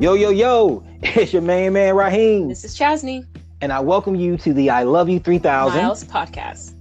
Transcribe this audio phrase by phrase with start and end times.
[0.00, 2.48] Yo, yo, yo, it's your main man, Raheem.
[2.48, 3.24] This is Chasney.
[3.60, 6.76] And I welcome you to the I Love You 3000 Miles podcast.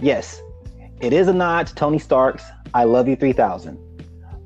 [0.00, 0.40] Yes,
[1.00, 3.76] it is a nod to Tony Stark's I Love You 3000.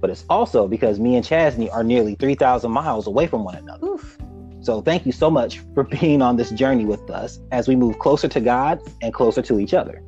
[0.00, 3.86] But it's also because me and Chasney are nearly 3,000 miles away from one another.
[3.86, 4.16] Oof.
[4.62, 7.98] So thank you so much for being on this journey with us as we move
[7.98, 10.02] closer to God and closer to each other.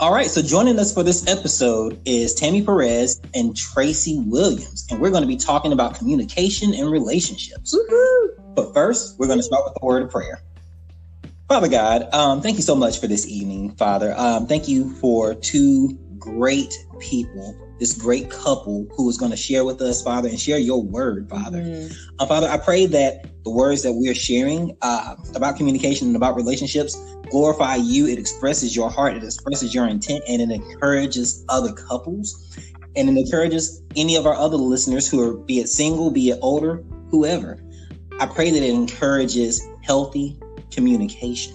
[0.00, 4.98] All right, so joining us for this episode is Tammy Perez and Tracey Williams, and
[4.98, 7.74] we're going to be talking about communication and relationships.
[7.74, 8.30] Woo-hoo!
[8.54, 10.40] But first, we're going to start with a word of prayer.
[11.48, 14.14] Father God, um, thank you so much for this evening, Father.
[14.16, 19.64] Um, thank you for two great people, this great couple who is going to share
[19.64, 21.62] with us, Father, and share your word, Father.
[21.62, 21.94] Mm-hmm.
[22.18, 26.14] Uh, Father, I pray that the words that we are sharing uh, about communication and
[26.14, 26.94] about relationships
[27.30, 28.06] glorify you.
[28.06, 32.54] It expresses your heart, it expresses your intent, and it encourages other couples.
[32.96, 36.38] And it encourages any of our other listeners who are, be it single, be it
[36.42, 37.62] older, whoever.
[38.18, 40.38] I pray that it encourages healthy
[40.70, 41.54] communication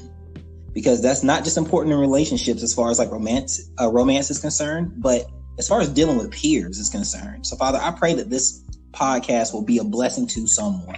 [0.74, 4.40] because that's not just important in relationships as far as like romance, uh, romance is
[4.40, 7.46] concerned, but as far as dealing with peers is concerned.
[7.46, 10.98] So, Father, I pray that this podcast will be a blessing to someone.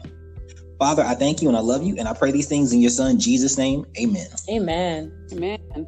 [0.80, 2.92] Father, I thank you and I love you, and I pray these things in your
[2.92, 3.86] Son Jesus' name.
[4.00, 4.28] Amen.
[4.50, 5.28] Amen.
[5.32, 5.88] Amen.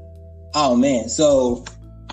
[0.55, 1.63] Oh man, so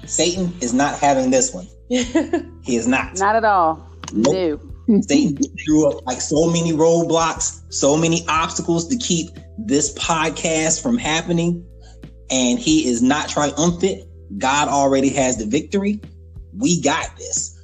[0.05, 1.67] Satan is not having this one.
[1.89, 3.19] he is not.
[3.19, 3.89] Not at all.
[4.13, 4.63] Nope.
[4.89, 5.01] No.
[5.01, 10.99] Satan threw up like so many roadblocks, so many obstacles to keep this podcast from
[10.99, 11.67] happening,
[12.31, 14.05] and he is not triumphant.
[14.39, 16.01] God already has the victory.
[16.59, 17.59] We got this.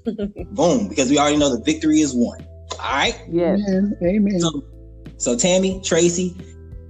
[0.52, 2.44] Boom, because we already know the victory is won.
[2.80, 3.20] All right.
[3.30, 3.60] Yes.
[3.68, 3.96] Amen.
[4.02, 4.40] Amen.
[4.40, 4.64] So,
[5.16, 6.36] so Tammy, Tracey,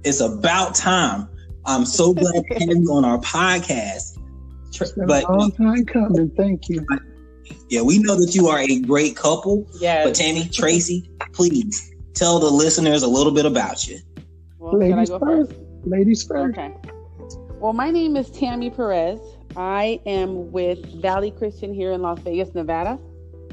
[0.03, 1.29] it's about time.
[1.65, 4.17] I'm so glad to have you on our podcast.
[4.67, 6.31] It's been but, a long time coming.
[6.35, 6.85] Thank you.
[7.69, 9.67] Yeah, we know that you are a great couple.
[9.79, 10.03] Yeah.
[10.03, 13.99] But Tammy, Tracey, please tell the listeners a little bit about you.
[14.59, 15.23] Well, Ladies first?
[15.23, 15.53] first.
[15.85, 16.57] Ladies first.
[16.57, 16.73] Okay.
[17.59, 19.19] Well, my name is Tammy Perez.
[19.55, 22.99] I am with Valley Christian here in Las Vegas, Nevada,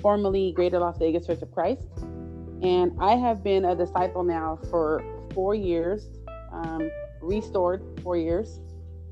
[0.01, 1.89] formerly Greater Las Vegas Church of Christ.
[2.63, 5.03] And I have been a disciple now for
[5.35, 6.09] four years,
[6.53, 6.91] um,
[7.21, 8.61] restored four years.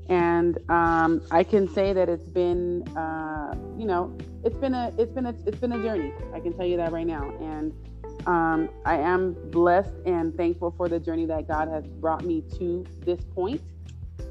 [0.07, 5.11] And um, I can say that it's been, uh, you know, it's been a, it's
[5.11, 6.11] been a, it's been a journey.
[6.33, 7.29] I can tell you that right now.
[7.39, 7.71] And
[8.25, 12.83] um, I am blessed and thankful for the journey that God has brought me to
[13.05, 13.61] this point.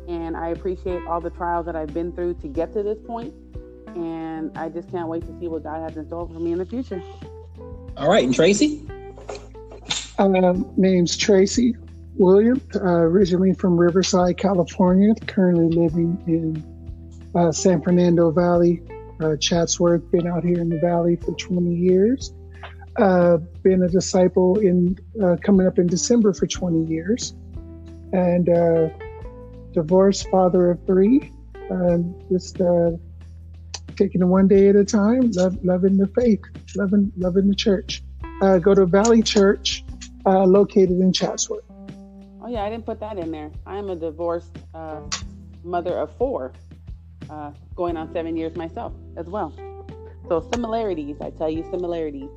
[0.08, 3.34] And I appreciate all the trials that I've been through to get to this point.
[3.88, 6.58] And I just can't wait to see what God has in store for me in
[6.58, 7.02] the future.
[7.96, 8.24] All right.
[8.24, 8.88] And Tracey?
[10.19, 11.76] Uh, name's Tracey
[12.16, 16.64] Williams, uh, originally from Riverside, California, currently living in
[17.34, 18.82] uh, San Fernando Valley,
[19.20, 20.10] uh, Chatsworth.
[20.10, 22.34] Been out here in the valley for 20 years.
[22.96, 27.34] Uh, been a disciple in uh, coming up in December for 20 years,
[28.12, 28.88] and uh,
[29.81, 31.33] divorced father of three.
[32.31, 32.61] just
[33.97, 36.43] taking it one day at a time, love, loving the faith,
[36.77, 38.03] loving loving the church.
[38.41, 39.84] go to Valley Church
[40.27, 41.65] uh, located in Chatsworth.
[42.43, 43.50] Oh yeah, I didn't put that in there.
[43.67, 45.00] I am a divorced uh,
[45.65, 46.53] mother of four,
[47.31, 49.53] uh, going on seven years myself as well.
[50.28, 52.31] So similarities, I tell you, similarities.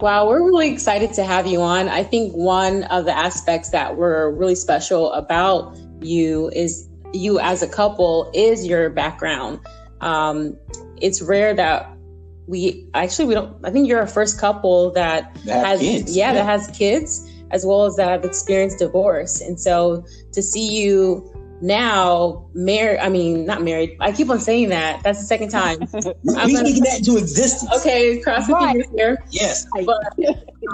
[0.00, 1.88] Wow, we're really excited to have you on.
[1.88, 7.62] I think one of the aspects that were really special about you is you as
[7.62, 9.60] a couple is your background.
[10.00, 10.56] Um,
[11.00, 11.98] it's rare that
[12.48, 16.16] we actually we don't i think you're a first couple that, that has kids.
[16.16, 20.42] Yeah, yeah, that has kids as well as that have experienced divorce and so to
[20.42, 25.26] see you now married i mean not married i keep on saying that that's the
[25.26, 25.78] second time
[26.36, 28.84] i'm speaking that into existence okay crossing right.
[28.96, 30.14] here yes but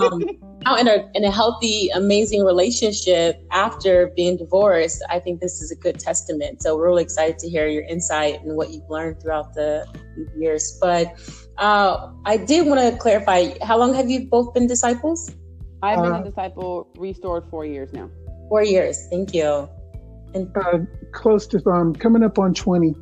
[0.00, 0.23] um,
[0.65, 5.71] now in a in a healthy amazing relationship after being divorced i think this is
[5.71, 9.21] a good testament so we're really excited to hear your insight and what you've learned
[9.23, 9.87] throughout the
[10.37, 11.15] years but
[11.59, 13.50] uh, I did want to clarify.
[13.62, 15.31] How long have you both been disciples?
[15.82, 18.11] I've been uh, a disciple restored four years now.
[18.49, 19.06] Four years.
[19.11, 19.69] Thank you.
[20.34, 20.78] And uh,
[21.12, 22.94] close to um, coming up on twenty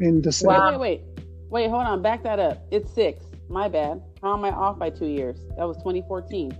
[0.00, 0.54] in December.
[0.54, 0.78] Wow.
[0.78, 1.70] Wait, wait, wait.
[1.70, 2.02] Hold on.
[2.02, 2.62] Back that up.
[2.70, 3.24] It's six.
[3.48, 4.02] My bad.
[4.22, 5.38] How am I off by two years?
[5.56, 6.50] That was 2014.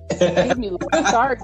[0.58, 0.76] me.
[1.10, 1.36] Sorry,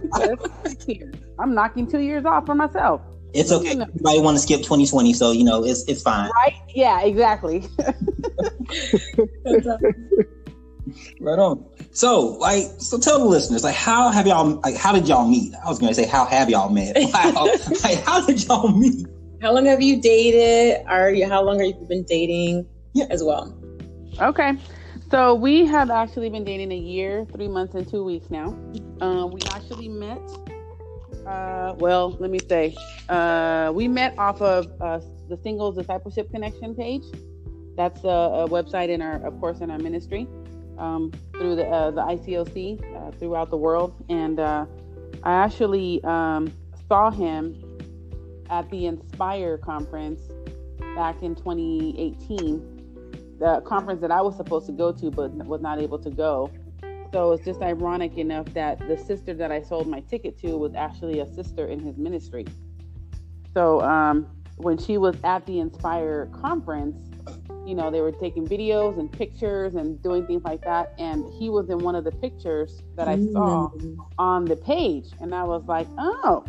[1.38, 3.02] I'm knocking two years off for myself.
[3.32, 3.72] It's okay.
[3.72, 6.30] Everybody want to skip 2020, so you know it's it's fine.
[6.30, 6.54] Right?
[6.74, 7.64] Yeah, exactly.
[11.20, 11.64] right on.
[11.96, 15.54] So, like, so tell the listeners, like, how have y'all, like, how did y'all meet?
[15.64, 16.94] I was gonna say, how have y'all met?
[17.14, 17.48] Wow.
[17.82, 19.06] like, how did y'all meet?
[19.40, 20.84] How long have you dated?
[20.87, 21.26] Are you?
[21.26, 22.66] How long have you been dating?
[22.93, 23.06] Yeah.
[23.08, 23.58] as well.
[24.20, 24.52] Okay.
[25.10, 28.54] So we have actually been dating a year, three months, and two weeks now.
[29.00, 30.20] Uh, we actually met.
[31.26, 32.76] Uh, well, let me say,
[33.08, 35.00] uh, we met off of uh,
[35.31, 37.04] the Singles Discipleship Connection page.
[37.75, 40.26] That's a, a, website in our, of course, in our ministry
[40.78, 43.94] um, through the uh, the ICOC uh, throughout the world.
[44.08, 44.67] And I
[45.25, 46.52] actually um,
[46.88, 47.62] saw him
[48.50, 50.20] at the Inspire conference
[50.94, 52.76] back in 2018
[53.38, 56.50] the conference that I was supposed to go to, but was not able to go.
[57.12, 60.75] So it's just ironic enough that the sister that I sold my ticket to was
[60.75, 62.46] actually a sister in his ministry.
[63.55, 64.26] So um,
[64.56, 66.96] when she was at the Inspire conference,
[67.66, 70.94] you know, they were taking videos and pictures and doing things like that.
[70.98, 73.98] And he was in one of the pictures that I saw mm.
[74.18, 75.08] on the page.
[75.20, 76.44] And I was like, oh,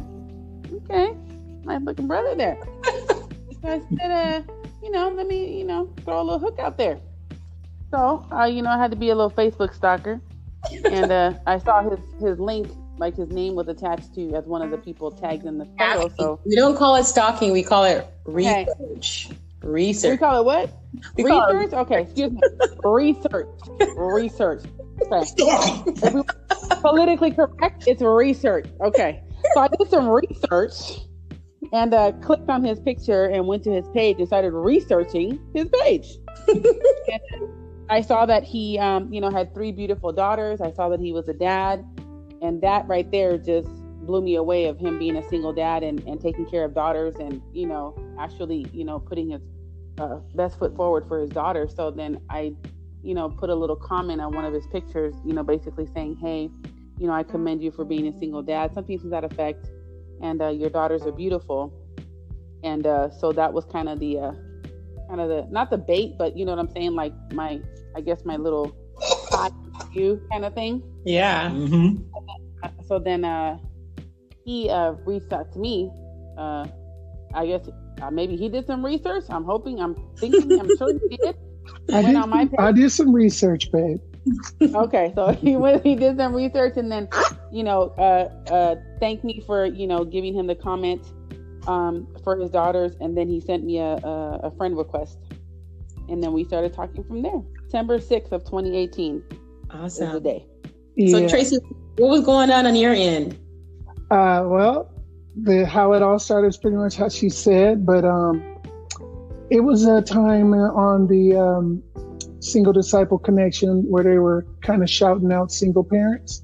[0.83, 1.15] okay,
[1.63, 2.57] nice looking brother there.
[2.85, 3.27] so
[3.63, 4.41] I said, uh,
[4.83, 6.99] you know, let me, you know, throw a little hook out there.
[7.89, 10.19] So, uh, you know, I had to be a little Facebook stalker,
[10.85, 14.61] and uh, I saw his his link, like his name was attached to as one
[14.61, 16.09] of the people tagged in the photo.
[16.17, 19.29] So we don't call it stalking; we call it research.
[19.31, 19.37] Okay.
[19.62, 20.12] Research.
[20.12, 20.71] We call it what?
[21.15, 21.74] We research.
[21.74, 22.42] It- okay, excuse me.
[22.83, 23.48] research.
[23.98, 24.63] Research.
[25.01, 26.24] Okay.
[26.81, 28.65] politically correct, it's research.
[28.81, 29.24] Okay.
[29.54, 31.00] So I did some research
[31.74, 35.68] and uh, clicked on his picture and went to his page and started researching his
[35.81, 36.18] page.
[37.89, 40.62] I saw that he, um, you know, had three beautiful daughters.
[40.62, 41.86] I saw that he was a dad,
[42.42, 43.69] and that right there just
[44.07, 47.15] blew me away of him being a single dad and, and taking care of daughters
[47.19, 49.42] and you know actually you know putting his
[50.00, 51.68] uh, best foot forward for his daughter.
[51.68, 52.54] So then I,
[53.04, 56.18] you know, put a little comment on one of his pictures, you know, basically saying,
[56.18, 56.50] hey,
[57.00, 59.69] you know, I commend you for being a single dad, something to that effect
[60.21, 61.74] and uh, your daughters are beautiful.
[62.63, 64.31] And uh, so that was kind of the, uh,
[65.07, 66.94] kind of the, not the bait, but you know what I'm saying?
[66.94, 67.62] Like my,
[67.95, 68.75] I guess my little
[69.94, 70.83] you kind of thing.
[71.06, 71.50] Yeah.
[71.50, 72.04] Mm-hmm.
[72.88, 73.57] So then uh,
[74.47, 75.91] he uh, reached out to me.
[76.38, 76.65] Uh,
[77.33, 77.69] I guess
[78.01, 79.25] uh, maybe he did some research.
[79.29, 81.35] I'm hoping, I'm thinking, I'm sure he did.
[81.94, 83.99] I did, I did some research, babe
[84.61, 87.09] okay, so he went, he did some research and then,
[87.51, 91.01] you know, uh, uh, thanked me for you know giving him the comment
[91.67, 95.17] um, for his daughters, and then he sent me a, a, a friend request,
[96.07, 97.41] and then we started talking from there.
[97.63, 99.23] September sixth of 2018.
[99.71, 100.13] Awesome.
[100.13, 100.45] the day.
[100.95, 101.11] Yeah.
[101.11, 101.57] So Tracey,
[101.97, 103.38] what was going on on your end?
[104.09, 104.89] Uh, well,
[105.44, 108.42] the how it all started is pretty much how she said, but um,
[109.50, 111.83] it was a time on the um,
[112.39, 116.44] single disciple connection where they were kind of shouting out single parents.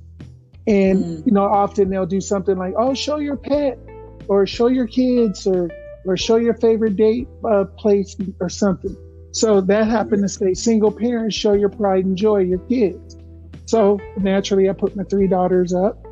[0.67, 1.25] And, mm.
[1.25, 3.77] you know, often they'll do something like, oh, show your pet
[4.27, 5.69] or show your kids or,
[6.05, 8.95] or show your favorite date uh, place or something.
[9.31, 13.17] So that happened to say single parents, show your pride and joy, your kids.
[13.65, 16.02] So naturally, I put my three daughters up.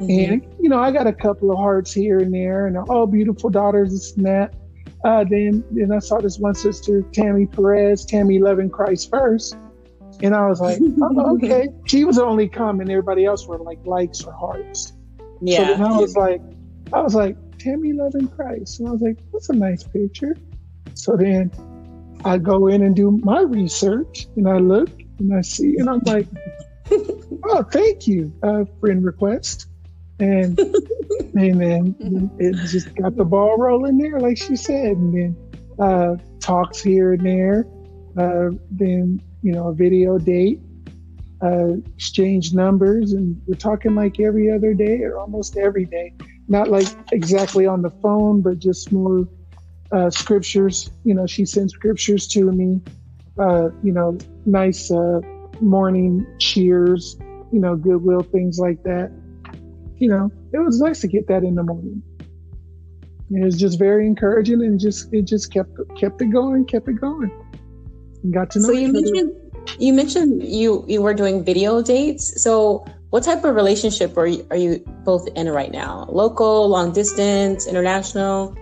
[0.00, 0.32] Mm-hmm.
[0.32, 3.48] And, you know, I got a couple of hearts here and there and, oh, beautiful
[3.48, 4.54] daughters, this and that.
[5.04, 9.56] Uh, then, then I saw this one sister, Tammy Perez, Tammy loving Christ first.
[10.22, 11.68] And I was like, oh, okay.
[11.86, 12.90] She was the only comment.
[12.90, 14.92] Everybody else were like likes or hearts.
[15.40, 15.58] Yeah.
[15.58, 16.40] So then I was like,
[16.92, 18.80] I was like, Tammy loving Christ.
[18.80, 20.36] And I was like, that's a nice picture.
[20.94, 21.50] So then
[22.24, 26.00] I go in and do my research and I look and I see, and I'm
[26.04, 26.26] like,
[27.44, 29.68] oh, thank you, uh, friend request
[30.18, 30.58] and
[31.34, 35.36] and then it just got the ball rolling there, like she said, and then
[35.78, 37.66] uh, talks here and there.
[38.16, 40.60] Uh, then you know, a video date,
[41.42, 46.14] uh, exchange numbers, and we're talking like every other day or almost every day.
[46.48, 49.28] Not like exactly on the phone, but just more
[49.92, 50.90] uh, scriptures.
[51.04, 52.80] You know, she sends scriptures to me.
[53.38, 55.20] Uh, you know, nice uh,
[55.60, 57.18] morning cheers.
[57.52, 59.12] You know, goodwill things like that
[59.98, 62.02] you know, it was nice to get that in the morning.
[63.30, 67.00] It was just very encouraging and just it just kept kept it going, kept it
[67.00, 67.30] going.
[68.22, 68.66] And got to know.
[68.66, 69.32] So you mentioned
[69.78, 72.42] you mentioned you you were doing video dates.
[72.42, 76.06] So what type of relationship are you, are you both in right now?
[76.08, 78.54] Local, long distance, international?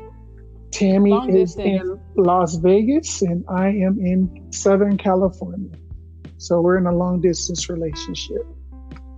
[0.71, 1.83] Tammy long is distance.
[1.83, 5.77] in Las Vegas and I am in Southern California.
[6.39, 8.47] So we're in a long distance relationship.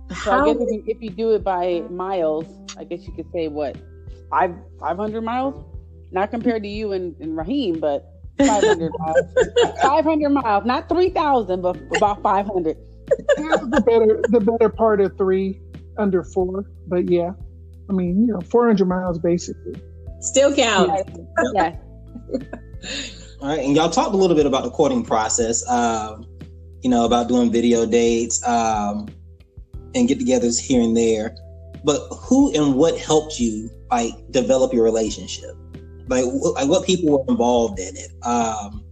[0.09, 2.45] So How I guess if you, if you do it by miles,
[2.77, 3.77] I guess you could say what
[4.29, 5.65] five five hundred miles,
[6.11, 8.05] not compared to you and, and Raheem, but
[8.37, 9.17] five hundred miles.
[9.81, 12.77] Five hundred miles, not three thousand, but about five hundred.
[13.37, 15.59] the better the better part of three,
[15.97, 16.65] under four.
[16.87, 17.31] But yeah,
[17.89, 19.81] I mean you know four hundred miles basically.
[20.21, 21.11] Still counts.
[21.53, 21.75] Yeah.
[23.39, 25.63] All right, and y'all talked a little bit about the courting process.
[25.67, 26.17] Uh,
[26.81, 29.07] you know, about doing video dates um,
[29.97, 31.35] and get-togethers here and there.
[31.83, 35.55] But who and what helped you like develop your relationship?
[36.07, 38.11] Like, wh- like what people were involved in it?
[38.25, 38.83] Um,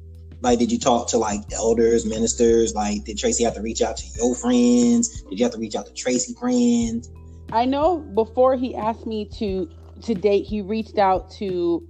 [0.42, 2.76] like, did you talk to like elders, ministers?
[2.76, 5.24] Like, did Tracey have to reach out to your friends?
[5.24, 7.10] Did you have to reach out to Tracey friends?
[7.52, 9.70] I know before he asked me to
[10.04, 11.88] to date, he reached out to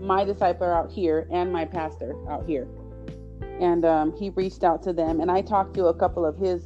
[0.00, 2.68] my discipler out here and my pastor out here,
[3.60, 6.62] and um, he reached out to them, and I talked to a couple of his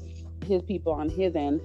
[0.47, 1.61] his people on his end,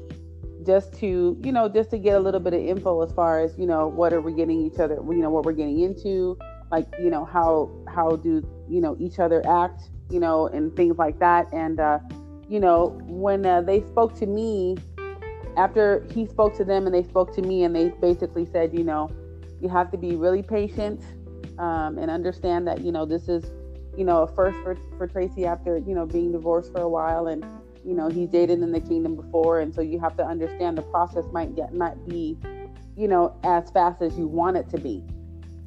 [0.65, 3.57] just to you know just to get a little bit of info as far as
[3.57, 6.37] you know what are we getting each other, you know what we're getting into,
[6.71, 10.97] like you know how how do you know each other act, you know, and things
[10.97, 11.99] like that, and uh,
[12.47, 14.77] you know when uh, they spoke to me
[15.57, 18.83] after he spoke to them and they spoke to me and they basically said you
[18.83, 19.09] know
[19.61, 21.01] you have to be really patient
[21.59, 23.51] um, and understand that you know this is
[23.95, 27.27] you know a first for, for tracey after you know being divorced for a while
[27.27, 27.45] and
[27.85, 30.81] you know he's dated in the kingdom before and so you have to understand the
[30.83, 32.37] process might get not be
[32.95, 35.03] you know as fast as you want it to be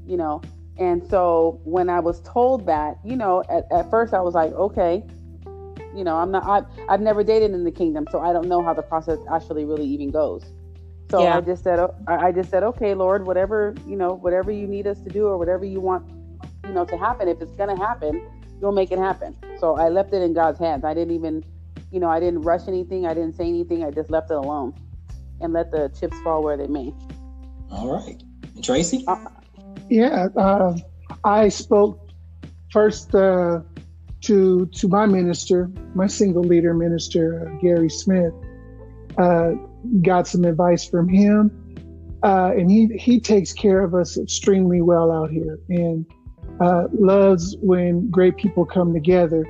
[0.07, 0.41] you know?
[0.79, 4.53] And so when i was told that you know at, at first i was like
[4.53, 5.03] okay
[5.95, 8.63] you know i'm not I've, I've never dated in the kingdom so i don't know
[8.63, 10.45] how the process actually really even goes.
[11.11, 11.37] So Yeah.
[11.37, 14.87] i just said i I just said okay lord whatever you know whatever you need
[14.87, 16.05] us to do or whatever you want
[16.67, 18.21] you know to happen if it's going to happen
[18.61, 19.37] you'll make it happen.
[19.61, 20.85] So i left it in god's hands.
[20.85, 21.43] I didn't even
[21.91, 24.75] you know i didn't rush anything i didn't say anything i just left it alone
[25.41, 26.93] and let the chips fall where they may
[27.71, 28.23] All right,
[28.55, 29.05] and Tracey.
[29.89, 30.77] Yeah, uh,
[31.25, 32.11] I spoke
[32.73, 33.61] first uh,
[34.23, 38.33] to to my minister, my single leader minister, uh, Gary Smith.
[39.19, 39.53] Uh,
[40.03, 41.51] got some advice from him,
[42.23, 46.05] uh, and he he takes care of us extremely well out here, and
[46.61, 49.45] uh, loves when great people come together.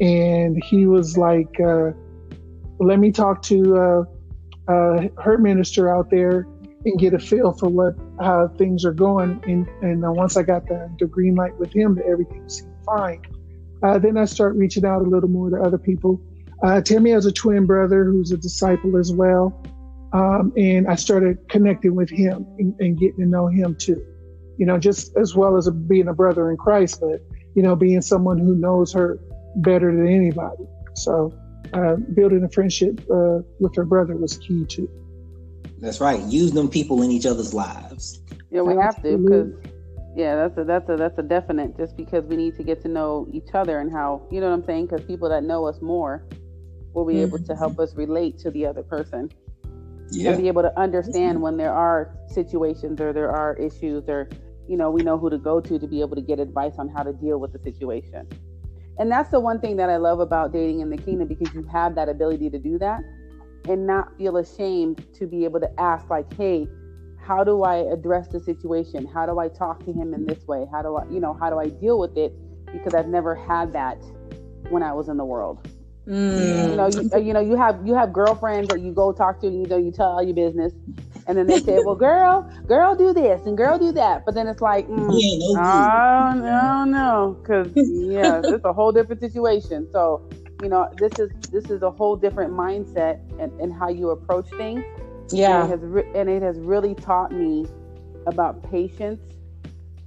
[0.00, 1.92] And he was like, uh,
[2.78, 4.04] "Let me talk to uh,
[4.68, 6.46] uh, her minister out there
[6.84, 9.42] and get a feel for what how things are going.
[9.46, 13.22] And and uh, once I got the, the green light with him, everything seemed fine.
[13.82, 16.20] Uh, then I start reaching out a little more to other people.
[16.62, 19.62] Uh, Timmy has a twin brother who's a disciple as well,
[20.12, 24.02] um, and I started connecting with him and, and getting to know him too.
[24.56, 27.20] You know, just as well as being a brother in Christ, but
[27.54, 29.18] you know, being someone who knows her
[29.56, 30.64] better than anybody.
[30.94, 31.32] So
[31.72, 34.88] uh, building a friendship uh, with her brother was key too.
[35.78, 36.22] That's right.
[36.22, 38.22] Use them people in each other's lives.
[38.50, 39.52] Yeah, we have to because
[40.16, 41.76] yeah, that's a that's a that's a definite.
[41.76, 44.54] Just because we need to get to know each other and how you know what
[44.54, 44.86] I'm saying.
[44.86, 46.24] Because people that know us more
[46.92, 49.30] will be able to help us relate to the other person
[49.66, 54.28] and be able to understand when there are situations or there are issues or
[54.68, 56.88] you know we know who to go to to be able to get advice on
[56.88, 58.28] how to deal with the situation.
[58.98, 61.62] And that's the one thing that I love about dating in the kingdom because you
[61.72, 63.02] have that ability to do that
[63.68, 66.68] and not feel ashamed to be able to ask like hey
[67.26, 69.06] how do i address the situation?
[69.06, 70.66] How do i talk to him in this way?
[70.70, 72.32] How do i you know how do i deal with it?
[72.72, 73.96] Because i've never had that
[74.68, 75.66] when i was in the world.
[76.06, 76.70] Mm.
[76.70, 79.40] you know you, uh, you know you have you have girlfriends that you go talk
[79.40, 80.72] to and you know you tell all your business.
[81.26, 84.26] And then they say well girl girl do this and girl do that.
[84.26, 85.54] But then it's like mm, Yeah, no.
[85.56, 86.73] Oh no,
[87.34, 89.88] no, because yeah, it's a whole different situation.
[89.92, 90.22] So,
[90.60, 94.46] you know, this is this is a whole different mindset and, and how you approach
[94.56, 94.84] things.
[95.32, 95.64] And Yeah.
[95.64, 97.66] it has re- and it has really taught me
[98.26, 99.22] about patience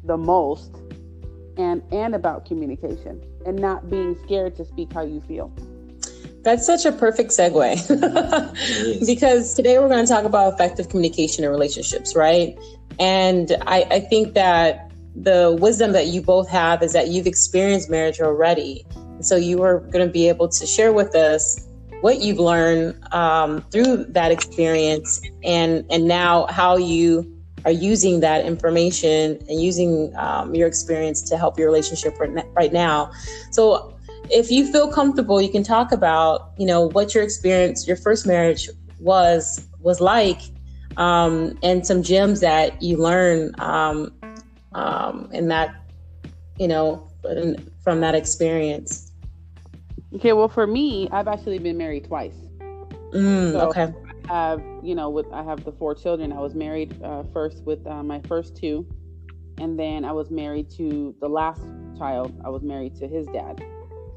[0.03, 0.83] the most,
[1.57, 5.53] and and about communication and not being scared to speak how you feel.
[6.43, 7.77] That's such a perfect segue.
[9.05, 12.57] Because today we're going to talk about effective communication in relationships, right?
[12.99, 14.86] And I, I think that
[15.21, 18.85] the wisdom that you both have is that you've experienced marriage already.
[19.21, 21.67] So you are going to be able to share with us
[22.01, 27.33] what you've learned um, through that experience and, and now how you
[27.65, 32.17] are using that information and using um, your experience to help your relationship
[32.53, 33.11] right now.
[33.51, 33.97] So
[34.29, 38.27] if you feel comfortable, you can talk about, you know, what your experience, your first
[38.27, 38.69] marriage
[38.99, 40.41] was was like,
[40.97, 44.11] um, and some gems that you learn um,
[44.77, 45.75] um, in that,
[46.57, 47.09] you know,
[47.83, 49.11] from that experience.
[50.15, 52.35] Okay, well, for me, I've actually been married twice.
[53.11, 53.93] Mm, So- okay.
[54.29, 56.33] I have you know with I have the four children.
[56.33, 58.85] I was married uh, first with uh, my first two,
[59.57, 61.61] and then I was married to the last
[61.97, 62.33] child.
[62.43, 63.63] I was married to his dad.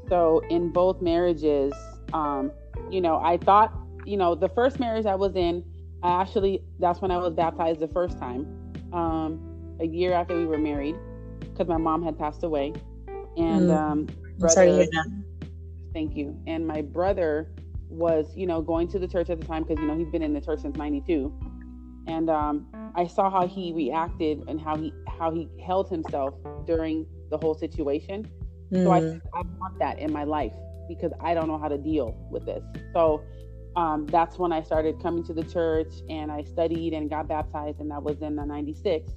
[0.09, 1.73] So in both marriages,
[2.11, 2.51] um,
[2.89, 3.73] you know, I thought
[4.05, 5.63] you know the first marriage I was in,
[6.03, 8.45] I actually that's when I was baptized the first time,
[8.91, 9.39] um,
[9.81, 10.95] a year after we were married,
[11.39, 12.73] because my mom had passed away,
[13.37, 13.75] and Mm.
[13.77, 14.07] um,
[14.43, 14.87] I'm sorry brother-
[15.93, 16.37] Thank you.
[16.47, 17.49] And my brother
[17.89, 20.21] was, you know, going to the church at the time because you know he's been
[20.23, 21.33] in the church since '92,
[22.07, 26.33] and um, I saw how he reacted and how he how he held himself
[26.65, 28.25] during the whole situation.
[28.71, 28.83] Mm.
[28.83, 29.21] So I, mm.
[29.33, 30.53] I want that in my life
[30.87, 32.63] because I don't know how to deal with this.
[32.93, 33.21] So
[33.75, 37.81] um, that's when I started coming to the church and I studied and got baptized,
[37.81, 39.11] and that was in the '96.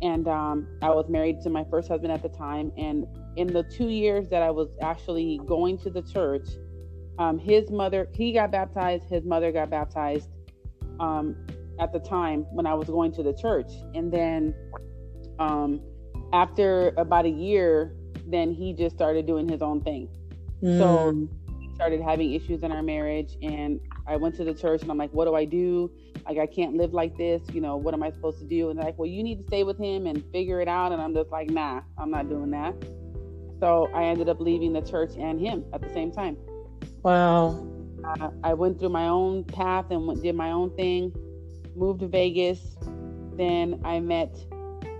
[0.00, 2.72] And um, I was married to my first husband at the time.
[2.76, 6.48] And in the two years that I was actually going to the church,
[7.18, 10.30] um, his mother, he got baptized, his mother got baptized
[11.00, 11.36] um,
[11.80, 13.70] at the time when I was going to the church.
[13.94, 14.54] And then
[15.38, 15.80] um,
[16.32, 20.08] after about a year, then he just started doing his own thing.
[20.62, 20.78] Mm.
[20.78, 21.28] So
[21.74, 23.36] started having issues in our marriage.
[23.40, 25.90] And I went to the church and I'm like, what do I do?
[26.26, 27.42] Like, I can't live like this.
[27.52, 28.70] You know, what am I supposed to do?
[28.70, 30.92] And they're like, well, you need to stay with him and figure it out.
[30.92, 32.74] And I'm just like, nah, I'm not doing that.
[33.60, 36.36] So I ended up leaving the church and him at the same time.
[37.02, 37.66] Wow.
[38.04, 41.12] Uh, I went through my own path and went, did my own thing,
[41.76, 42.76] moved to Vegas.
[43.36, 44.34] Then I met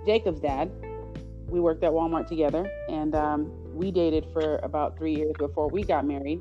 [0.04, 0.70] Jacob's dad.
[1.48, 5.82] We worked at Walmart together and um, we dated for about three years before we
[5.82, 6.40] got married.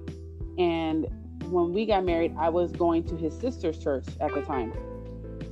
[0.57, 1.07] And
[1.45, 4.73] when we got married, I was going to his sister's church at the time.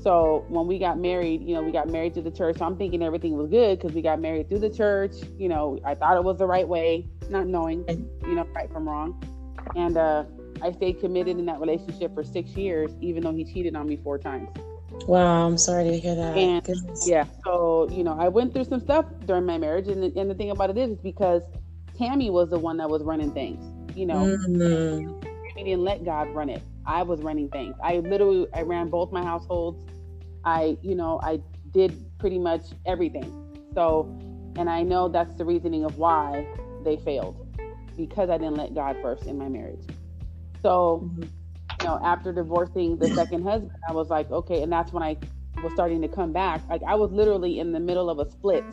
[0.02, 2.58] So when we got married, you know, we got married to the church.
[2.58, 5.16] So I'm thinking everything was good because we got married through the church.
[5.38, 7.84] You know, I thought it was the right way, not knowing,
[8.22, 9.20] you know, right from wrong.
[9.76, 10.26] And uh,
[10.62, 13.98] I stayed committed in that relationship for six years, even though he cheated on me
[13.98, 14.50] four times.
[15.08, 16.38] Wow, I'm sorry to hear that.
[16.38, 17.08] And Goodness.
[17.08, 20.30] yeah, so you know, I went through some stuff during my marriage, and the, and
[20.30, 21.42] the thing about it is, is because
[21.98, 23.64] Tammy was the one that was running things.
[23.98, 25.35] You know, mm-hmm.
[25.56, 26.62] Tammy didn't let God run it.
[26.86, 27.76] I was running things.
[27.84, 29.90] I literally I ran both my households.
[30.44, 33.32] I, you know, I did pretty much everything.
[33.74, 34.06] So,
[34.58, 36.48] and I know that's the reasoning of why
[36.84, 37.42] they failed
[37.98, 39.84] because I didn't let God first in my marriage.
[40.62, 41.24] So, mm-hmm.
[41.24, 45.18] you know, after divorcing the second husband, I was like, okay, and that's when I
[45.64, 46.62] was starting to come back.
[46.70, 48.66] Like I was literally in the middle of a split,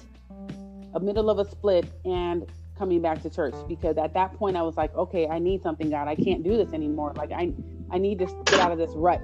[0.94, 2.46] a middle of a split, and
[2.78, 5.90] coming back to church because at that point I was like, okay, I need something,
[5.90, 6.08] God.
[6.08, 7.12] I can't do this anymore.
[7.16, 7.52] Like I,
[7.90, 9.20] I need to get out of this rut.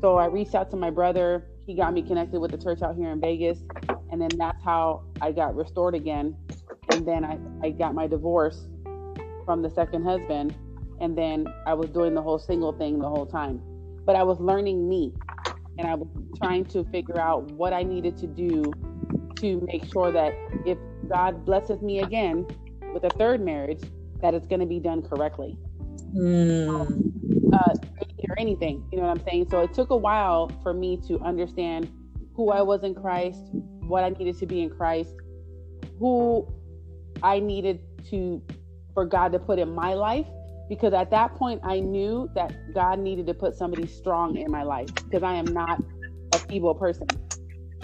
[0.00, 1.46] So I reached out to my brother.
[1.66, 3.60] He got me connected with the church out here in Vegas,
[4.10, 6.36] and then that's how I got restored again.
[6.90, 8.66] And then I, I got my divorce
[9.44, 10.56] from the second husband.
[11.00, 13.60] And then I was doing the whole single thing the whole time.
[14.04, 15.12] But I was learning me
[15.78, 16.08] and I was
[16.38, 18.72] trying to figure out what I needed to do
[19.36, 20.32] to make sure that
[20.66, 22.46] if God blesses me again
[22.92, 23.82] with a third marriage,
[24.20, 25.56] that it's going to be done correctly.
[26.14, 27.10] Mm.
[27.52, 27.74] Uh,
[28.28, 29.48] or anything, you know what I'm saying?
[29.50, 31.90] So it took a while for me to understand
[32.34, 33.40] who I was in Christ,
[33.80, 35.14] what I needed to be in Christ,
[35.98, 36.46] who
[37.22, 38.42] I needed to
[38.94, 40.26] for God to put in my life
[40.68, 44.62] because at that point I knew that God needed to put somebody strong in my
[44.62, 45.82] life because I am not
[46.32, 47.08] a feeble person.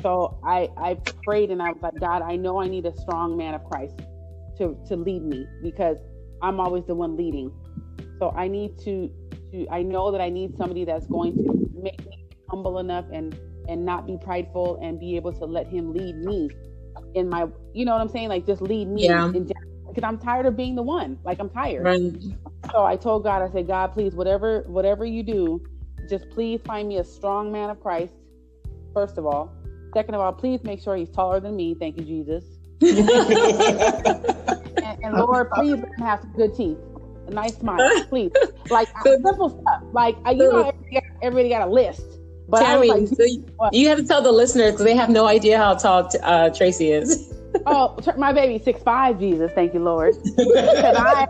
[0.03, 3.37] So I I prayed and I was like, God, I know I need a strong
[3.37, 3.95] man of Christ
[4.59, 5.99] to to lead me because
[6.43, 7.53] I'm always the one leading.
[8.19, 9.11] So I need to
[9.53, 13.39] to I know that I need somebody that's going to make me humble enough and
[13.69, 16.49] and not be prideful and be able to let him lead me
[17.15, 19.27] in my you know what I'm saying like just lead me yeah.
[19.27, 19.51] in,
[19.89, 21.19] because I'm tired of being the one.
[21.25, 21.85] Like I'm tired.
[21.85, 22.13] Right.
[22.71, 25.65] So I told God, I said, God, please, whatever, whatever you do,
[26.09, 28.15] just please find me a strong man of Christ.
[28.95, 29.53] First of all,
[29.95, 31.75] second of all, please make sure he's taller than me.
[31.75, 32.45] Thank you, Jesus.
[35.09, 36.79] and, and, Lord, uh, please let him have some good teeth,
[37.27, 38.33] a nice smile, uh, please.
[38.71, 39.83] Like simple stuff.
[39.93, 42.03] Like you know, everybody, everybody got a list.
[42.49, 45.27] But Tammy, like, so you, you, have to tell the listeners because they have no
[45.27, 47.33] idea how tall uh, Tracey is
[47.67, 49.19] oh, my baby six five.
[49.19, 50.15] Jesus, thank you, Lord.
[50.37, 51.27] Because I,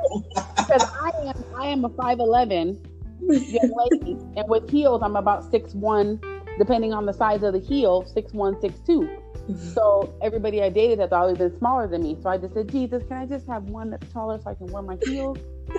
[0.57, 2.81] because I am, I am a five eleven
[3.21, 6.21] young lady, and with heels, I'm about six one,
[6.59, 9.09] depending on the size of the heel, six one, six two.
[9.57, 12.17] So everybody I dated has always been smaller than me.
[12.23, 14.67] So I just said, Jesus, can I just have one that's taller so I can
[14.67, 15.39] wear my heels?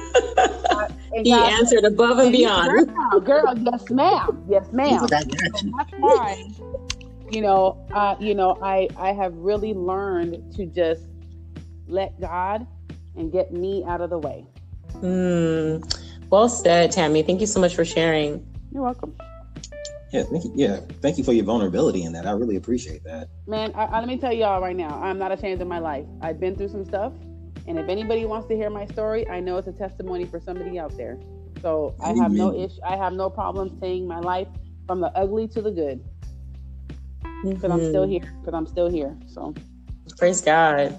[0.71, 0.88] Uh,
[1.23, 2.88] he God, answered above and beyond.
[2.88, 4.45] Girl, girl, yes, ma'am.
[4.47, 5.08] Yes, ma'am.
[5.10, 6.38] That's why
[7.29, 11.03] you know, uh, you know, I I have really learned to just
[11.88, 12.65] let God
[13.15, 14.45] and get me out of the way.
[14.95, 15.84] Mm,
[16.29, 17.23] well said, Tammy.
[17.23, 18.45] Thank you so much for sharing.
[18.71, 19.15] You're welcome.
[20.12, 20.52] Yeah, thank you.
[20.56, 22.26] Yeah, thank you for your vulnerability in that.
[22.26, 23.30] I really appreciate that.
[23.48, 26.06] Man, I, I, let me tell y'all right now, I'm not ashamed of my life.
[26.22, 27.13] I've been through some stuff,
[27.67, 30.80] and if anybody wants to hear my story, I know it's a testimony for somebody
[30.80, 31.19] out there.
[31.62, 32.80] So I have no issue.
[32.88, 34.48] I have no problem saying my life
[34.88, 36.04] from the ugly to the good
[37.43, 37.72] because mm-hmm.
[37.72, 38.12] I'm still mm-hmm.
[38.12, 38.34] here.
[38.39, 39.17] Because I'm still here.
[39.28, 39.54] So
[40.17, 40.98] praise God.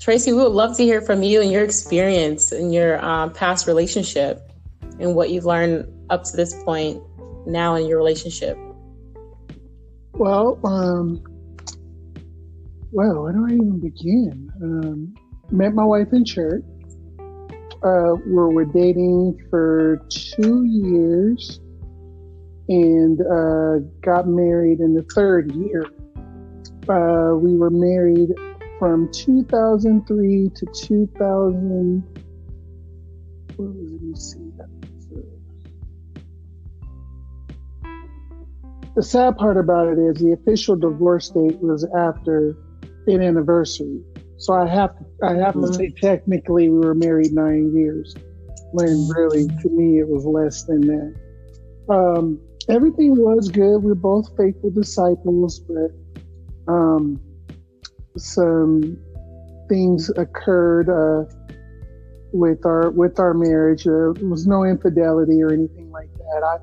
[0.00, 3.68] Tracey, we would love to hear from you and your experience in your um, past
[3.68, 4.50] relationship
[4.98, 7.00] and what you've learned up to this point
[7.46, 8.56] now in your relationship.
[10.14, 11.22] Well, um,
[12.92, 14.50] well, where do I even begin?
[14.62, 15.14] Um,
[15.50, 16.64] met my wife in church.
[17.82, 21.60] Uh, we were dating for two years
[22.68, 25.84] and uh, got married in the third year.
[26.88, 28.30] Uh, we were married
[28.78, 32.02] from 2003 to 2000.
[33.56, 34.41] What was, let me see.
[38.94, 42.54] The sad part about it is the official divorce date was after
[43.06, 44.02] an anniversary.
[44.36, 45.66] So I have to, I have mm-hmm.
[45.66, 48.14] to say technically we were married nine years,
[48.72, 51.14] when really to me it was less than that.
[51.88, 53.78] Um, everything was good.
[53.78, 57.18] We are both faithful disciples, but um,
[58.18, 58.98] some
[59.68, 61.32] things occurred uh,
[62.32, 63.84] with our with our marriage.
[63.84, 66.60] There was no infidelity or anything like that.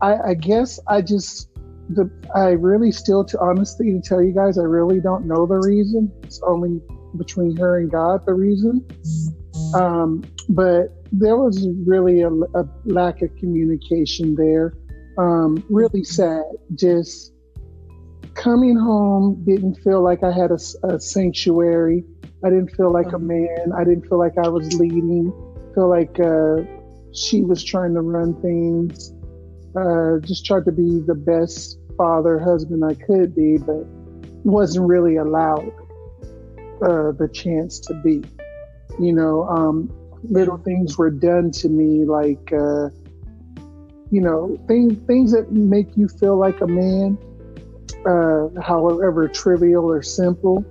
[0.00, 1.48] I, I, I guess I just
[1.88, 5.56] the I really still, to honestly, to tell you guys, I really don't know the
[5.56, 6.12] reason.
[6.22, 6.80] It's only
[7.16, 8.84] between her and God the reason.
[9.74, 14.74] Um, but there was really a, a, lack of communication there.
[15.18, 16.44] Um, really sad.
[16.74, 17.32] Just
[18.34, 22.04] coming home didn't feel like I had a, a, sanctuary.
[22.44, 23.72] I didn't feel like a man.
[23.76, 25.32] I didn't feel like I was leading.
[25.74, 26.62] Feel like uh,
[27.12, 29.12] she was trying to run things.
[29.76, 33.84] Uh, just tried to be the best father, husband I could be, but
[34.44, 35.72] wasn't really allowed
[36.82, 38.22] uh, the chance to be.
[38.98, 42.88] You know, um, little things were done to me, like uh,
[44.10, 47.18] you know, things things that make you feel like a man,
[48.06, 50.64] uh, however trivial or simple.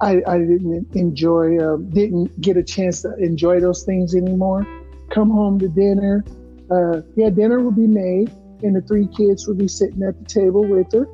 [0.00, 4.66] I, I didn't enjoy, uh, didn't get a chance to enjoy those things anymore.
[5.10, 6.22] Come home to dinner,
[6.70, 8.30] uh, yeah, dinner would be made,
[8.62, 11.06] and the three kids would be sitting at the table with her,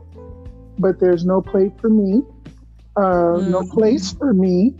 [0.79, 2.23] but there's no plate for me,
[2.97, 3.49] uh, mm.
[3.49, 4.75] no place for me.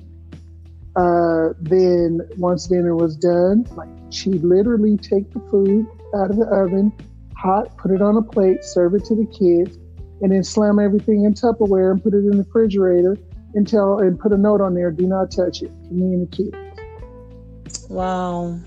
[0.95, 6.47] Uh, then once dinner was done, like she'd literally take the food out of the
[6.47, 6.93] oven,
[7.35, 9.79] hot, put it on a plate, serve it to the kids,
[10.21, 13.17] and then slam everything in Tupperware and put it in the refrigerator
[13.55, 16.29] and tell and put a note on there, do not touch it for me and
[16.29, 17.89] the kids.
[17.89, 18.59] Wow.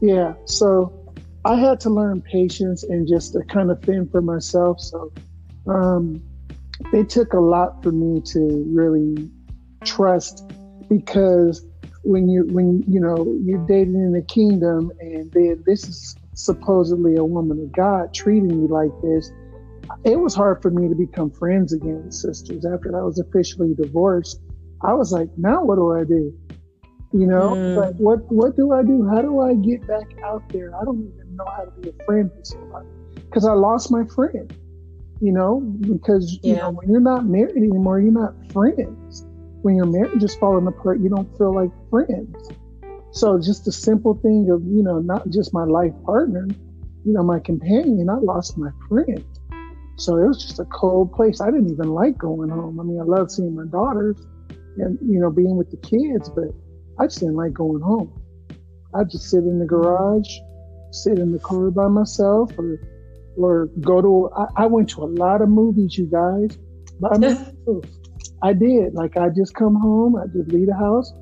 [0.00, 0.34] Yeah.
[0.46, 1.05] So
[1.46, 4.80] I had to learn patience and just to kind of fend for myself.
[4.80, 5.12] So
[5.68, 6.20] um,
[6.92, 9.30] it took a lot for me to really
[9.84, 10.42] trust
[10.88, 11.64] because
[12.02, 17.14] when you when you know you're dating in the kingdom and then this is supposedly
[17.14, 19.30] a woman of God treating me like this,
[20.04, 23.72] it was hard for me to become friends again with sisters after I was officially
[23.74, 24.40] divorced.
[24.82, 26.36] I was like, now what do I do?
[27.12, 27.76] You know, mm.
[27.76, 29.08] like what what do I do?
[29.08, 30.74] How do I get back out there?
[30.74, 34.04] I don't even know how to be a friend with somebody because I lost my
[34.06, 34.52] friend.
[35.20, 36.50] You know, because yeah.
[36.50, 39.24] you know when you're not married anymore, you're not friends.
[39.62, 42.50] When your marriage is falling apart, you don't feel like friends.
[43.12, 46.46] So just a simple thing of you know not just my life partner,
[47.04, 48.10] you know my companion.
[48.10, 49.24] I lost my friend.
[49.96, 51.40] So it was just a cold place.
[51.40, 52.78] I didn't even like going home.
[52.78, 54.18] I mean, I love seeing my daughters
[54.76, 56.48] and you know being with the kids, but
[56.98, 58.12] I just didn't like going home.
[58.94, 60.28] I just sit in the garage,
[60.96, 62.78] sit in the car by myself, or
[63.36, 64.30] or go to.
[64.36, 66.58] I, I went to a lot of movies, you guys,
[67.00, 67.84] by myself.
[68.42, 68.94] I did.
[68.94, 71.12] Like I just come home, I just leave the house,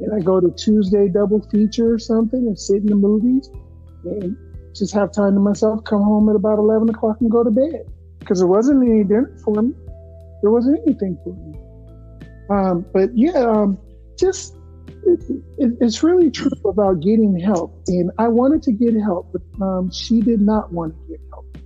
[0.00, 3.50] and I go to Tuesday double feature or something and sit in the movies,
[4.04, 4.36] and
[4.74, 5.84] just have time to myself.
[5.84, 7.84] Come home at about eleven o'clock and go to bed
[8.18, 9.72] because there wasn't any dinner for me.
[10.42, 11.58] There wasn't anything for me.
[12.50, 13.78] Um, but yeah, um,
[14.18, 14.56] just
[15.06, 17.82] it, it's really true about getting help.
[17.88, 21.58] And I wanted to get help, but um, she did not want to get help.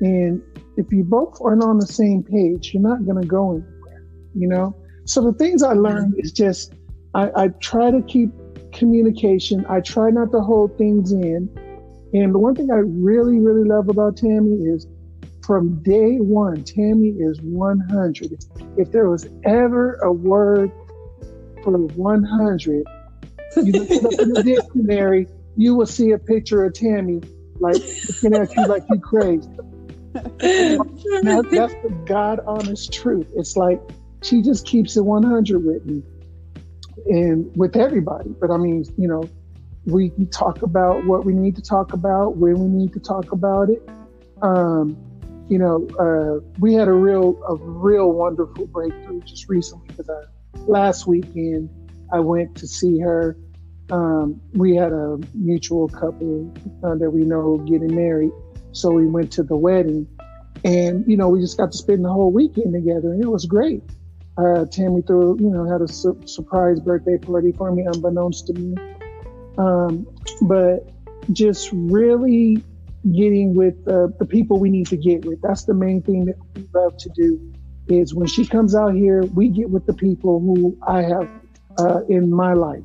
[0.00, 0.42] And
[0.76, 4.04] if you both aren't on the same page, you're not going to go anywhere,
[4.34, 4.76] you know?
[5.04, 6.74] So the things I learned is just
[7.14, 8.30] I, I try to keep
[8.72, 9.66] communication.
[9.68, 11.50] I try not to hold things in.
[12.14, 14.86] And the one thing I really, really love about Tammy is
[15.44, 18.44] from day one, Tammy is 100.
[18.76, 20.70] If there was ever a word
[21.62, 22.86] for 100,
[23.56, 27.20] you look it up in the dictionary, you will see a picture of Tammy
[27.60, 29.48] like looking at you like you crazy.
[31.22, 33.28] Now, that's the God honest truth.
[33.34, 33.80] It's like
[34.22, 36.02] she just keeps it 100 with me
[37.06, 38.28] and with everybody.
[38.38, 39.24] But I mean, you know,
[39.86, 43.70] we talk about what we need to talk about, when we need to talk about
[43.70, 43.88] it.
[44.42, 44.96] Um,
[45.48, 50.24] you know, uh, we had a real, a real wonderful breakthrough just recently because I
[50.68, 51.70] last weekend,
[52.12, 53.36] I went to see her.
[53.90, 58.32] Um, we had a mutual couple uh, that we know getting married,
[58.72, 60.06] so we went to the wedding,
[60.64, 63.44] and you know we just got to spend the whole weekend together, and it was
[63.44, 63.82] great.
[64.38, 68.54] Uh, Tammy threw, you know, had a su- surprise birthday party for me, unbeknownst to
[68.54, 68.74] me.
[69.58, 70.06] Um,
[70.42, 70.88] but
[71.32, 72.62] just really
[73.14, 75.40] getting with uh, the people we need to get with.
[75.42, 77.52] That's the main thing that we love to do.
[77.88, 81.28] Is when she comes out here, we get with the people who I have
[81.78, 82.84] uh, in my life,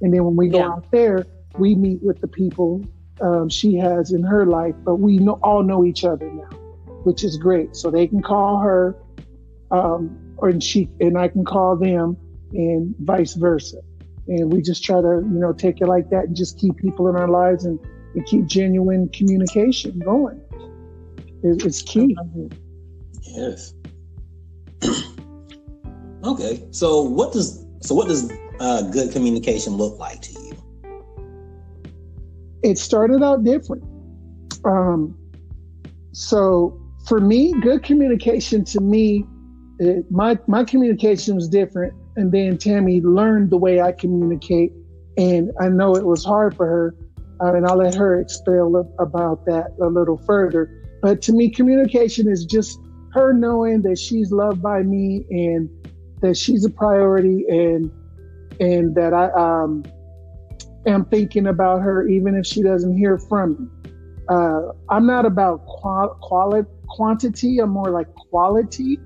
[0.00, 0.68] and then when we go Yeah.
[0.68, 1.26] out there,
[1.56, 2.86] we meet with the people
[3.20, 4.74] um, she has in her life.
[4.84, 6.58] But we know, all know each other now,
[7.04, 7.74] which is great.
[7.74, 8.94] So they can call her,
[9.70, 12.16] um, or and she and I can call them,
[12.52, 13.78] and vice versa.
[14.26, 17.08] And we just try to, you know, take it like that and just keep people
[17.08, 17.78] in our lives and,
[18.14, 20.40] and keep genuine communication going.
[21.42, 22.16] It, it's key.
[23.22, 23.74] Yes.
[26.24, 26.66] Okay.
[26.70, 30.52] So what does so what does uh, good communication look like to you?
[32.62, 33.84] It started out different.
[34.64, 35.16] Um,
[36.12, 39.26] so for me, good communication to me,
[39.78, 44.72] it, my my communication was different, and then Tammy learned the way I communicate,
[45.16, 46.94] and I know it was hard for her,
[47.42, 50.70] uh, and I'll let her expel about that a little further.
[51.02, 52.78] But to me, communication is just
[53.12, 55.68] her knowing that she's loved by me and
[56.24, 57.90] that she's a priority, and
[58.58, 59.84] and that I um
[60.86, 63.90] am thinking about her even if she doesn't hear from me.
[64.28, 67.58] Uh, I'm not about qual- quality quantity.
[67.58, 68.98] I'm more like quality.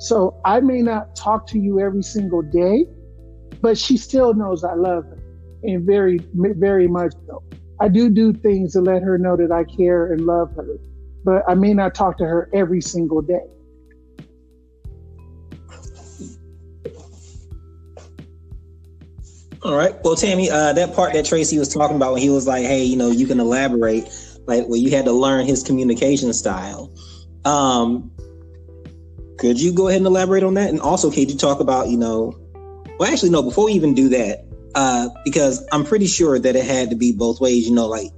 [0.00, 2.86] So I may not talk to you every single day,
[3.62, 5.18] but she still knows I love her,
[5.62, 7.42] and very, very much so.
[7.80, 10.66] I do do things to let her know that I care and love her,
[11.24, 13.46] but I may not talk to her every single day.
[19.68, 19.94] All right.
[20.02, 22.84] Well, Tammy, uh, that part that Tracey was talking about when he was like, "Hey,
[22.84, 24.08] you know, you can elaborate,"
[24.46, 26.90] like where you had to learn his communication style.
[27.44, 28.10] Um,
[29.36, 30.70] could you go ahead and elaborate on that?
[30.70, 32.34] And also, could you talk about, you know,
[32.98, 33.42] well, actually, no.
[33.42, 37.12] Before we even do that, uh, because I'm pretty sure that it had to be
[37.12, 37.68] both ways.
[37.68, 38.10] You know, like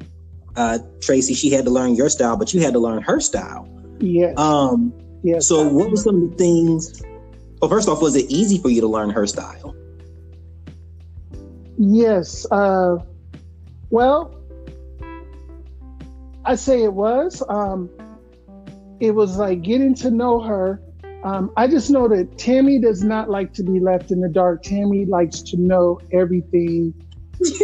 [0.55, 3.69] uh, Tracey, she had to learn your style, but you had to learn her style.
[3.99, 4.35] Yeah.
[4.37, 4.93] Um,
[5.25, 5.49] yes.
[5.49, 7.03] so, what were some of the things?
[7.61, 9.75] Well, first off, was it easy for you to learn her style?
[11.83, 12.47] Yes.
[12.53, 12.99] Uh,
[13.89, 14.35] well,
[16.45, 17.43] I say it was.
[17.49, 17.89] Um,
[19.01, 20.83] it was like getting to know her.
[21.25, 24.63] Um, I just know that Tammy does not like to be left in the dark.
[24.63, 26.93] Tammy likes to know everything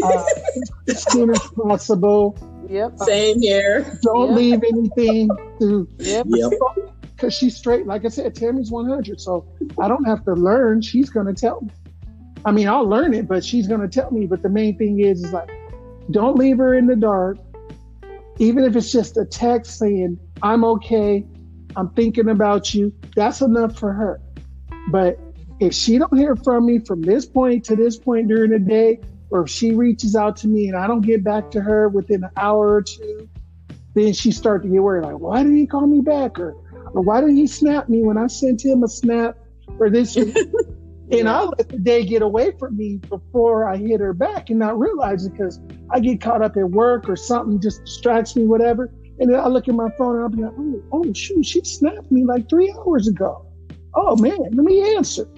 [0.02, 0.24] uh,
[0.88, 2.38] as soon as possible.
[2.70, 2.98] Yep.
[3.00, 3.98] Same here.
[4.02, 4.34] Don't Yeah.
[4.34, 5.28] leave anything
[5.60, 6.26] to Yep.
[6.30, 6.52] Yep.
[7.14, 7.86] because she's straight.
[7.86, 9.46] Like I said, Tammy's 100, so
[9.78, 10.80] I don't have to learn.
[10.80, 11.70] She's gonna tell me.
[12.44, 14.26] I mean, I'll learn it, but she's gonna tell me.
[14.26, 15.50] But the main thing is, is like,
[16.10, 17.38] don't leave her in the dark.
[18.38, 21.24] Even if it's just a text saying, "I'm okay,"
[21.74, 22.92] I'm thinking about you.
[23.14, 24.20] That's enough for her.
[24.88, 25.18] But
[25.60, 29.00] if she don't hear from me from this point to this point during the day,
[29.30, 32.24] or if she reaches out to me and I don't get back to her within
[32.24, 33.28] an hour or two,
[33.94, 35.04] then she start to get worried.
[35.04, 36.38] Like, why didn't he call me back?
[36.38, 36.54] Or,
[36.92, 39.36] or why didn't he snap me when I sent him a snap?
[39.78, 40.16] Or this,
[41.10, 44.58] and I'll let the day get away from me before I hit her back and
[44.58, 48.44] not realize it because I get caught up at work or something just distracts me,
[48.46, 48.92] whatever.
[49.18, 51.62] And then I look at my phone and I'll be like, oh, oh shoot, she
[51.64, 53.46] snapped me like three hours ago.
[53.94, 55.28] Oh man, let me answer.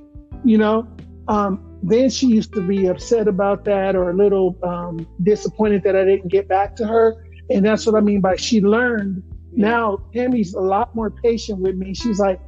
[0.45, 0.89] You know,
[1.29, 5.95] um, then she used to be upset about that or a little um, disappointed that
[5.95, 7.25] I didn't get back to her.
[7.51, 9.23] And that's what I mean by she learned.
[9.53, 11.95] Now Tammy's a lot more patient with me.
[11.95, 12.41] She's like,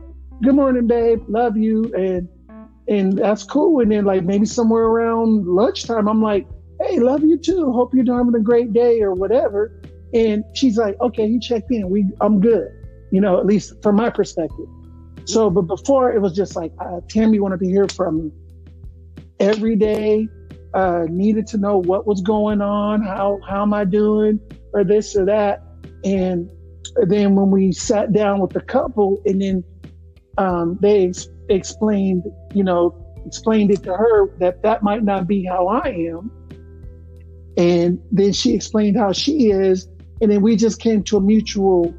[0.42, 1.22] "Good morning, babe.
[1.28, 2.28] Love you," and
[2.90, 3.80] and that's cool.
[3.80, 6.46] And then like maybe somewhere around lunchtime, I'm like,
[6.80, 7.72] "Hey, love you too.
[7.72, 9.80] Hope you're having a great day or whatever."
[10.12, 11.88] And she's like, "Okay, you checked in.
[11.88, 12.68] We, I'm good."
[13.12, 14.66] You know, at least from my perspective.
[15.24, 18.32] So, but before it was just like uh, Tammy wanted to hear from me
[19.38, 20.28] every day.
[20.72, 24.38] Uh, needed to know what was going on, how how am I doing,
[24.72, 25.64] or this or that.
[26.04, 26.48] And
[27.08, 29.64] then when we sat down with the couple, and then
[30.38, 31.12] um, they
[31.50, 32.94] explained, you know,
[33.26, 36.30] explained it to her that that might not be how I am.
[37.56, 39.88] And then she explained how she is,
[40.20, 41.94] and then we just came to a mutual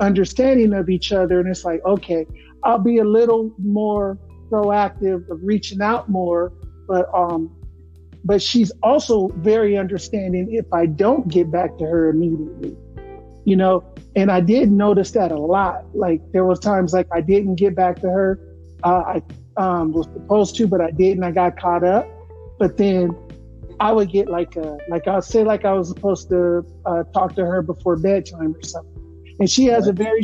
[0.00, 1.40] understanding of each other.
[1.40, 2.26] And it's like, okay,
[2.64, 4.18] I'll be a little more
[4.50, 6.52] proactive of reaching out more,
[6.88, 7.54] but um,
[8.24, 12.76] but she's also very understanding if I don't get back to her immediately,
[13.44, 13.84] you know.
[14.16, 15.84] And I did notice that a lot.
[15.94, 18.40] Like there was times like I didn't get back to her.
[18.82, 19.22] Uh, I
[19.56, 21.24] um, was supposed to, but I didn't.
[21.24, 22.06] I got caught up.
[22.58, 23.14] but then
[23.80, 27.34] I would get like a like I'll say like I was supposed to uh, talk
[27.36, 30.22] to her before bedtime or something, and she has a very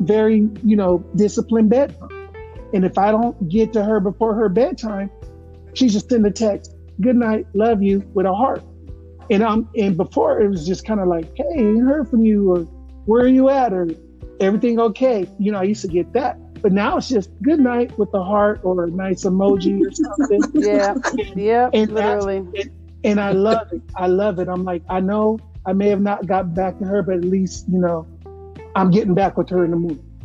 [0.00, 2.30] very you know disciplined bedtime,
[2.72, 5.10] and if I don't get to her before her bedtime,
[5.74, 8.62] she just send a text, "Good night, love you," with a heart,
[9.30, 12.52] and I'm and before it was just kind of like, "Hey, ain't heard from you,"
[12.52, 12.58] or
[13.06, 13.88] "Where are you at?" or
[14.38, 16.38] "Everything okay?" You know, I used to get that.
[16.62, 20.42] But now it's just good night with a heart or a nice emoji or something.
[20.62, 20.94] Yeah,
[21.34, 22.36] yeah, and literally.
[22.36, 22.70] And,
[23.04, 23.82] and I love it.
[23.96, 24.48] I love it.
[24.48, 27.66] I'm like, I know I may have not got back to her, but at least
[27.68, 28.06] you know,
[28.76, 30.20] I'm getting back with her in the morning,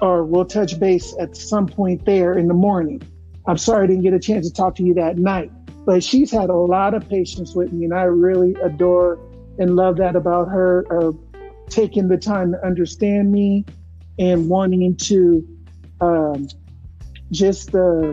[0.00, 3.02] or we'll touch base at some point there in the morning.
[3.46, 5.50] I'm sorry I didn't get a chance to talk to you that night,
[5.84, 9.18] but she's had a lot of patience with me, and I really adore
[9.58, 11.18] and love that about her of
[11.68, 13.64] taking the time to understand me
[14.18, 15.46] and wanting to
[16.00, 16.48] um,
[17.30, 18.12] just uh,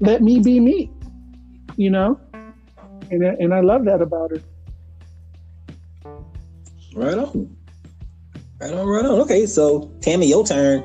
[0.00, 0.90] let me be me,
[1.76, 2.20] you know
[3.10, 4.42] and I, and I love that about her.
[6.94, 7.56] Right on.
[8.60, 9.20] Right on, right on.
[9.20, 10.82] Okay, so Tammy, your turn.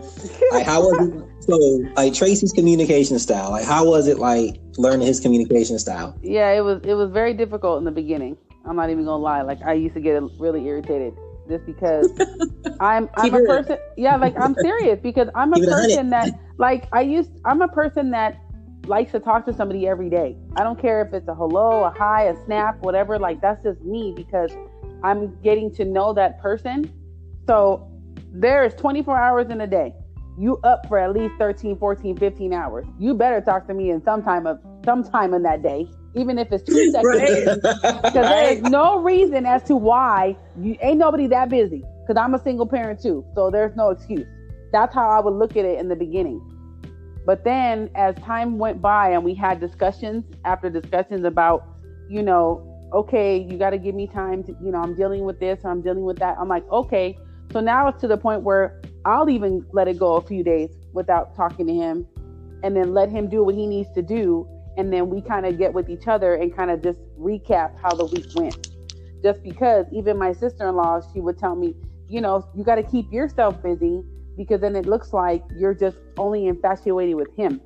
[0.52, 1.30] Like, how was it?
[1.44, 1.58] So,
[1.98, 3.52] like Tracey's communication style.
[3.52, 6.18] Like, how was it like learning his communication style?
[6.22, 8.38] Yeah, it was it was very difficult in the beginning.
[8.64, 9.42] I'm not even gonna lie.
[9.42, 11.14] Like, I used to get really irritated
[11.48, 12.12] just because
[12.80, 13.78] I'm I'm a person.
[13.98, 17.32] Yeah, like I'm serious because I'm a person that like I used.
[17.46, 18.40] I'm a person that
[18.88, 20.38] likes to talk to somebody every day.
[20.56, 23.18] I don't care if it's a hello, a hi, a snap, whatever.
[23.18, 24.52] Like that's just me because
[25.04, 26.92] I'm getting to know that person.
[27.48, 27.90] So
[28.32, 29.94] there is 24 hours in a day.
[30.38, 32.86] You up for at least 13, 14, 15 hours.
[32.98, 36.38] You better talk to me in some time of some time in that day, even
[36.38, 37.60] if it's two seconds.
[37.62, 41.84] Because there is no reason as to why you ain't nobody that busy.
[42.02, 43.26] Because I'm a single parent too.
[43.36, 44.28] So there's no excuse.
[44.72, 46.42] That's how I would look at it in the beginning.
[47.26, 51.66] But then as time went by and we had discussions after discussions about,
[52.10, 55.40] you know, okay, you got to give me time to, you know, I'm dealing with
[55.40, 56.38] this or I'm dealing with that.
[56.40, 57.18] I'm like, okay.
[57.52, 60.70] So now it's to the point where I'll even let it go a few days
[60.94, 62.06] without talking to him
[62.62, 64.48] and then let him do what he needs to do.
[64.78, 67.94] And then we kind of get with each other and kind of just recap how
[67.94, 68.70] the week went.
[69.22, 71.76] Just because even my sister in law, she would tell me,
[72.10, 74.04] you know, you got to keep yourself busy
[74.36, 77.62] because then it looks like you're just only infatuated with him.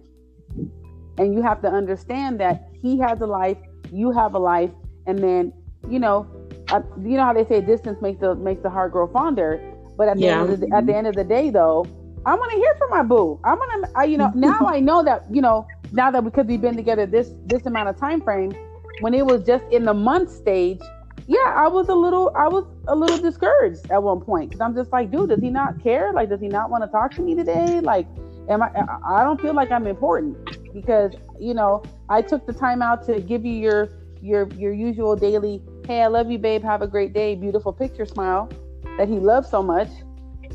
[1.18, 3.58] And you have to understand that he has a life,
[3.92, 4.70] you have a life,
[5.08, 5.54] and then
[5.90, 6.28] you know,
[6.70, 9.62] uh, you know how they say distance makes the makes the heart grow fonder.
[9.96, 10.42] But at the yeah.
[10.42, 11.86] end of the, at the end of the day, though,
[12.26, 13.40] I'm gonna hear from my boo.
[13.44, 16.62] I'm gonna, I, you know, now I know that you know now that because we've
[16.62, 18.52] been together this this amount of time frame,
[19.02, 20.82] when it was just in the month stage,
[21.28, 24.74] yeah, I was a little, I was a little discouraged at one point because I'm
[24.74, 26.14] just like, dude, does he not care?
[26.14, 27.82] Like, does he not want to talk to me today?
[27.82, 28.08] Like,
[28.50, 28.72] am I?
[29.06, 30.38] I don't feel like I'm important
[30.74, 33.90] because you know I took the time out to give you your
[34.22, 38.06] your your usual daily, hey, I love you, babe, have a great day, beautiful picture,
[38.06, 38.50] smile,
[38.98, 39.90] that he loves so much,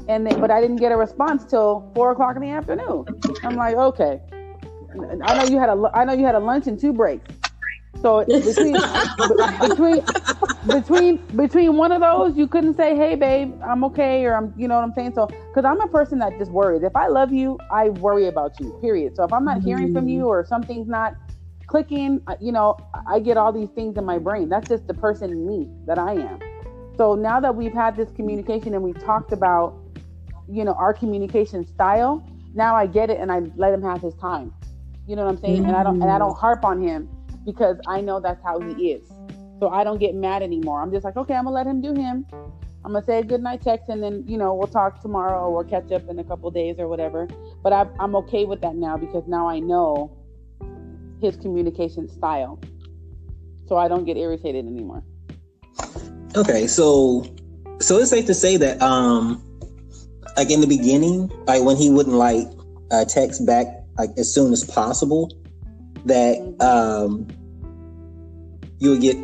[0.08, 3.04] and then, but I didn't get a response till four o'clock in the afternoon.
[3.44, 4.20] I'm like, okay,
[5.24, 7.30] I know you had a, I know you had a lunch and two breaks.
[8.00, 8.76] So between
[9.60, 10.04] between
[10.66, 14.66] between between one of those, you couldn't say, "Hey, babe, I'm okay," or "I'm," you
[14.66, 15.14] know what I'm saying?
[15.14, 16.82] So, because I'm a person that just worries.
[16.82, 18.76] If I love you, I worry about you.
[18.80, 19.14] Period.
[19.16, 19.66] So if I'm not mm-hmm.
[19.68, 21.14] hearing from you or something's not
[21.66, 22.76] clicking, you know,
[23.06, 24.48] I get all these things in my brain.
[24.48, 26.38] That's just the person me that I am.
[26.96, 29.74] So now that we've had this communication and we talked about,
[30.50, 34.14] you know, our communication style, now I get it and I let him have his
[34.14, 34.52] time.
[35.12, 35.56] You know what I'm saying?
[35.56, 35.66] Mm-hmm.
[35.66, 37.06] And I don't and I don't harp on him
[37.44, 39.06] because I know that's how he is.
[39.60, 40.80] So I don't get mad anymore.
[40.80, 42.24] I'm just like, okay, I'm gonna let him do him.
[42.82, 45.64] I'm gonna say a good night text, and then you know we'll talk tomorrow or
[45.64, 47.28] catch up in a couple days or whatever.
[47.62, 50.16] But I, I'm okay with that now because now I know
[51.20, 52.58] his communication style,
[53.68, 55.04] so I don't get irritated anymore.
[56.34, 57.26] Okay, so
[57.80, 59.44] so it's safe to say that um
[60.38, 62.46] like in the beginning, like when he wouldn't like
[62.90, 65.30] uh, text back like as soon as possible,
[66.06, 67.26] that um,
[68.78, 69.16] you would get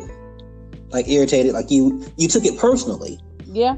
[0.91, 3.19] like irritated, like you you took it personally.
[3.45, 3.75] Yeah,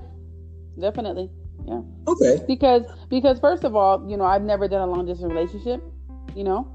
[0.79, 1.29] definitely.
[1.65, 1.81] Yeah.
[2.07, 2.43] Okay.
[2.47, 5.83] Because because first of all, you know, I've never done a long distance relationship,
[6.35, 6.67] you know,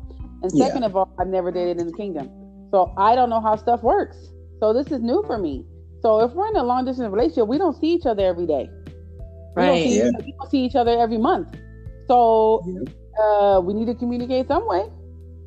[0.42, 0.88] and second yeah.
[0.88, 2.30] of all, I've never dated in the kingdom,
[2.70, 4.16] so I don't know how stuff works.
[4.60, 5.64] So this is new for me.
[6.02, 8.70] So if we're in a long distance relationship, we don't see each other every day.
[9.54, 9.56] Right.
[9.56, 10.10] We don't see, yeah.
[10.24, 11.56] we don't see each other every month.
[12.06, 12.92] So yeah.
[13.18, 14.88] Uh, we need to communicate some way.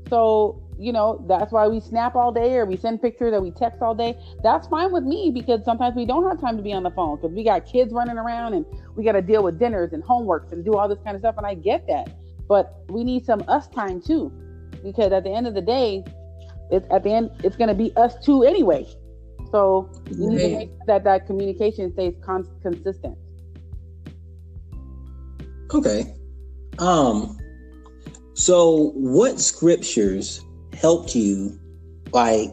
[0.10, 3.52] So you know, that's why we snap all day or we send pictures or we
[3.52, 4.18] text all day.
[4.42, 7.18] That's fine with me because sometimes we don't have time to be on the phone
[7.18, 8.66] because we got kids running around and
[8.96, 11.36] we got to deal with dinners and homeworks and do all this kind of stuff.
[11.38, 12.16] And I get that.
[12.48, 14.32] But we need some us time too
[14.82, 16.06] because at the end of the day,
[16.72, 18.88] it's at the end it's going to be us two anyway.
[19.52, 23.18] So you need to make sure that that communication stays con- consistent.
[25.74, 26.16] Okay.
[26.78, 27.39] Um.
[28.40, 31.60] So, what scriptures helped you,
[32.14, 32.50] like,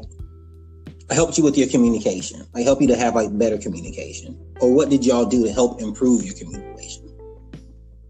[1.10, 2.44] helped you with your communication?
[2.52, 5.80] Like, help you to have like better communication, or what did y'all do to help
[5.80, 7.08] improve your communication?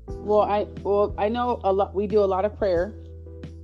[0.09, 1.95] Well, I well I know a lot.
[1.95, 2.95] We do a lot of prayer.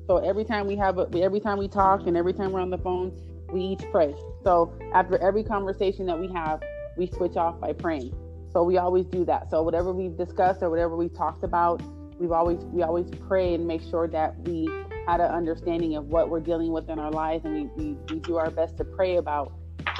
[0.07, 2.69] So every time we have a, every time we talk and every time we're on
[2.69, 3.19] the phone,
[3.51, 4.15] we each pray.
[4.45, 6.63] So after every conversation that we have,
[6.99, 8.15] we switch off by praying.
[8.53, 9.51] So we always do that.
[9.51, 11.81] So whatever we've discussed or whatever we've talked about,
[12.23, 14.71] we've always we always pray and make sure that we
[15.07, 18.21] had an understanding of what we're dealing with in our lives and we, we, we
[18.21, 19.53] do our best to pray about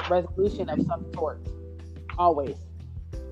[0.09, 1.45] resolution of some sort.
[2.17, 2.55] Always.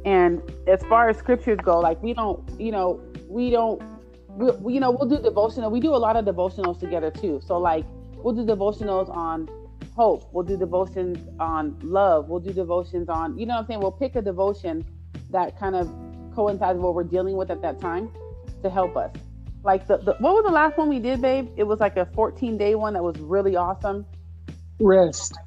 [0.04, 3.82] And as far as scriptures go, like we don't, you know, we don't
[4.28, 7.42] we, we, you know we'll do devotional we do a lot of devotionals together too
[7.46, 7.86] so like
[8.16, 9.50] we'll do devotionals on
[9.94, 13.80] hope we'll do devotions on love we'll do devotions on you know what i'm saying
[13.82, 14.86] we'll pick a devotion
[15.30, 15.94] that kind of
[16.34, 18.10] coincides with what we're dealing with at that time
[18.62, 19.12] to help us
[19.64, 22.06] like the, the what was the last one we did babe it was like a
[22.08, 24.06] 14 day one that was really awesome
[24.80, 25.38] Rest.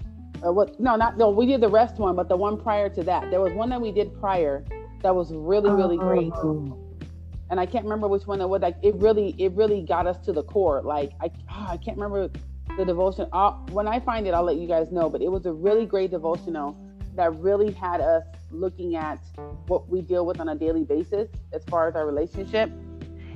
[0.47, 3.03] uh, what no not no we did the rest one but the one prior to
[3.03, 4.65] that there was one that we did prior
[5.03, 6.85] that was really really great Oh,
[7.51, 8.63] and I can't remember which one it was.
[8.63, 10.83] Like it really, it really got us to the core.
[10.83, 12.31] Like I, ah, I can't remember
[12.77, 13.29] the devotion.
[13.33, 15.09] i when I find it, I'll let you guys know.
[15.09, 16.77] But it was a really great devotional
[17.15, 19.21] that really had us looking at
[19.69, 22.71] what we deal with on a daily basis as far as our relationship.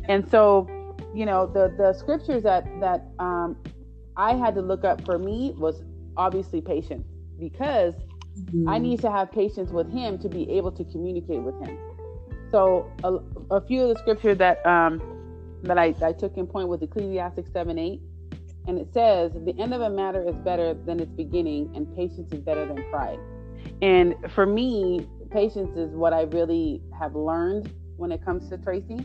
[0.08, 0.66] And so,
[1.14, 3.56] you know, the the scriptures that that um,
[4.16, 5.82] I had to look up for me was
[6.16, 7.06] obviously patience
[7.38, 7.94] because
[8.66, 11.76] I need to have patience with him to be able to communicate with him.
[12.50, 13.18] So a,
[13.54, 15.02] a few of the scripture that um,
[15.62, 18.00] that I, I took in point was Ecclesiastes 7 8.
[18.66, 22.32] And it says, The end of a matter is better than its beginning, and patience
[22.32, 23.18] is better than pride.
[23.82, 29.04] And for me, patience is what I really have learned when it comes to Tracey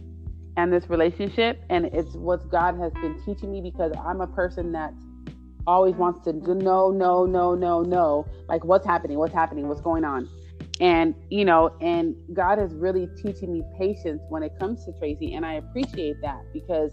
[0.58, 1.64] and this relationship.
[1.70, 4.94] And it's what God has been teaching me because I'm a person that
[5.66, 7.82] always wants to know, no, no, no, no.
[7.82, 8.28] No.
[8.48, 9.18] Like, what's happening?
[9.18, 9.68] What's happening?
[9.68, 10.30] What's going on?
[10.80, 15.34] and you know and god is really teaching me patience when it comes to tracey
[15.36, 16.92] and i appreciate that because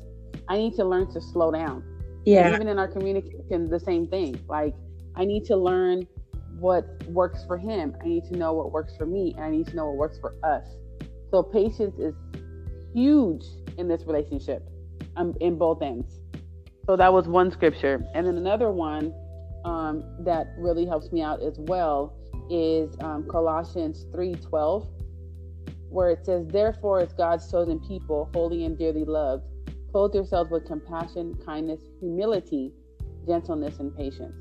[0.48, 1.82] i need to learn to slow down
[2.24, 2.54] Yeah.
[2.54, 4.74] even in our communication the same thing like
[5.16, 6.06] i need to learn
[6.58, 9.66] what works for him i need to know what works for me and i need
[9.68, 10.66] to know what works for us
[11.30, 12.14] so patience is
[12.92, 13.44] huge
[13.78, 14.68] in this relationship
[15.16, 16.20] um, in both ends
[16.86, 19.12] so that was one scripture and then another one
[19.64, 22.16] um, that really helps me out as well
[22.50, 24.86] is um, Colossians 3:12,
[25.88, 29.44] where it says, "Therefore, as God's chosen people, holy and dearly loved,
[29.92, 32.72] clothe yourselves with compassion, kindness, humility,
[33.26, 34.34] gentleness, and patience."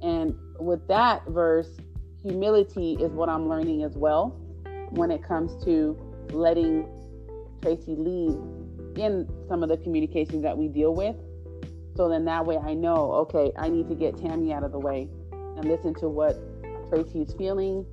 [0.00, 1.68] And with that verse,
[2.22, 4.38] humility is what I'm learning as well
[4.90, 5.96] when it comes to
[6.30, 6.86] letting
[7.62, 8.36] Tracey lead
[8.96, 11.16] in some of the communications that we deal with.
[11.96, 14.78] So then that way I know, okay, I need to get Tammy out of the
[14.78, 16.38] way and listen to what
[16.88, 17.86] Tracey's feeling,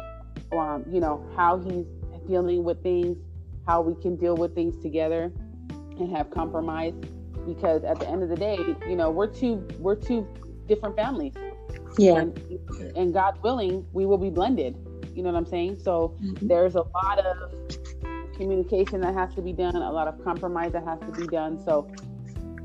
[0.52, 1.86] um, you know, how he's
[2.28, 3.18] dealing with things,
[3.68, 5.32] how we can deal with things together
[6.00, 6.94] and have compromise.
[7.46, 8.58] Because at the end of the day,
[8.88, 10.28] you know, we're two we're two
[10.68, 11.34] different families.
[11.98, 12.20] Yeah.
[12.20, 12.60] And
[12.96, 14.76] and God willing, we will be blended.
[15.16, 15.80] You know what I'm saying?
[15.80, 17.52] So there's a lot of
[18.40, 21.62] communication that has to be done, a lot of compromise that has to be done.
[21.64, 21.92] So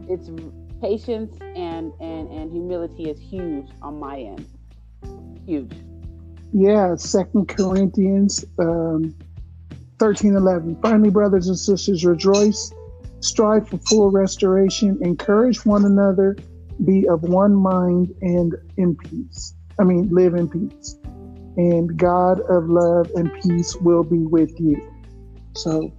[0.08, 0.30] it's
[0.80, 4.46] patience and and and humility is huge on my end.
[5.44, 5.72] Huge.
[6.52, 9.14] Yeah, Second Corinthians um,
[9.98, 10.76] thirteen eleven.
[10.80, 12.72] Finally, brothers and sisters, rejoice,
[13.20, 16.36] strive for full restoration, encourage one another,
[16.84, 19.54] be of one mind and in peace.
[19.80, 20.96] I mean, live in peace.
[21.56, 24.93] And God of love and peace will be with you.
[25.56, 25.92] So,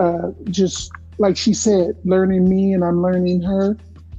[0.00, 3.76] uh, just like she said, learning me and I'm learning her.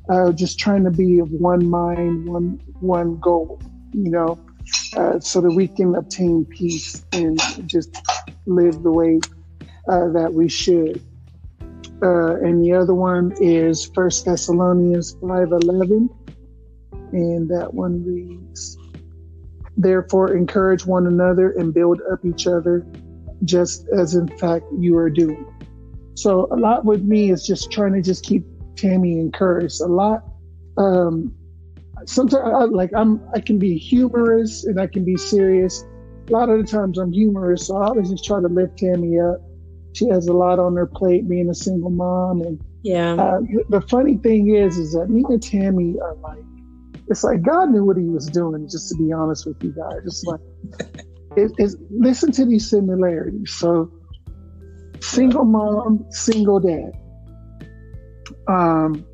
[0.09, 3.61] Uh, just trying to be of one mind, one one goal.
[3.91, 4.39] You know,
[4.95, 8.01] uh, so that we can obtain peace and just
[8.45, 9.19] live the way
[9.89, 11.01] uh, that we should.
[12.01, 16.09] Uh, and the other one is First Thessalonians five eleven,
[17.11, 18.78] and that one reads,
[19.75, 22.86] "Therefore, encourage one another and build up each other,
[23.43, 25.45] just as in fact you are doing."
[26.15, 28.43] So a lot with me is just trying to just keep
[28.75, 29.81] Tammy encouraged.
[29.81, 30.23] A lot.
[30.77, 31.33] Um,
[32.05, 35.83] sometimes I, like I'm I can be humorous and I can be serious.
[36.29, 39.19] A lot of the times I'm humorous, so I always just try to lift Tammy
[39.19, 39.38] up.
[39.93, 43.15] She has a lot on her plate, being a single mom, and Yeah.
[43.15, 46.43] uh, the funny thing is, is that me and Tammy are like
[47.07, 48.67] it's like God knew what He was doing.
[48.69, 50.41] Just to be honest with you guys, it's like
[51.38, 53.51] it's, listen to these similarities.
[53.51, 53.91] So,
[54.99, 56.91] single mom, single dad.
[58.47, 59.05] Um,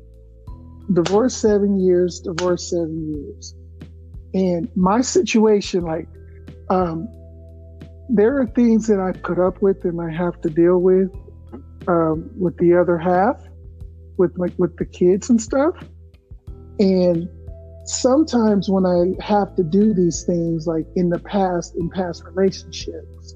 [0.92, 3.54] divorced seven years, divorced seven years.
[4.32, 6.08] And my situation, like,
[6.70, 7.08] um,
[8.08, 11.10] there are things that I put up with and I have to deal with
[11.86, 13.40] um, with the other half,
[14.16, 15.74] with like with the kids and stuff.
[16.78, 17.28] And
[17.84, 23.34] sometimes when I have to do these things, like in the past, in past relationships,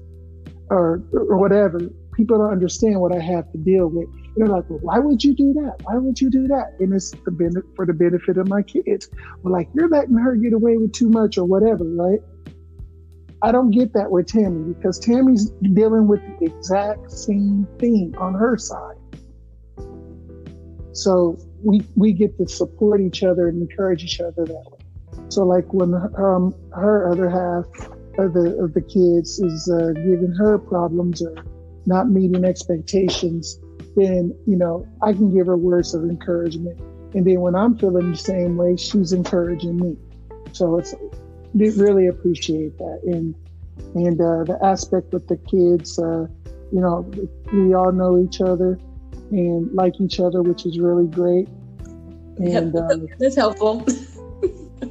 [0.69, 1.79] or or whatever,
[2.13, 4.07] people don't understand what I have to deal with.
[4.35, 5.77] They're like, well, why would you do that?
[5.83, 6.75] Why would you do that?
[6.79, 9.09] And it's the benefit for the benefit of my kids.
[9.41, 12.19] Well, like you're letting her get away with too much or whatever, right?
[13.41, 18.33] I don't get that with Tammy because Tammy's dealing with the exact same thing on
[18.33, 18.97] her side.
[20.91, 24.79] So we we get to support each other and encourage each other that way.
[25.29, 27.65] So like when um, her other half
[28.17, 31.35] of the of the kids is uh, giving her problems or
[31.85, 33.59] not meeting expectations,
[33.95, 36.79] then you know I can give her words of encouragement.
[37.13, 39.97] And then when I'm feeling the same way, she's encouraging me.
[40.51, 40.93] So it's
[41.53, 43.01] really appreciate that.
[43.05, 43.35] And
[43.95, 46.27] and uh, the aspect with the kids, uh,
[46.71, 47.09] you know,
[47.51, 48.79] we all know each other
[49.31, 51.47] and like each other, which is really great.
[52.37, 53.85] And uh, that's helpful.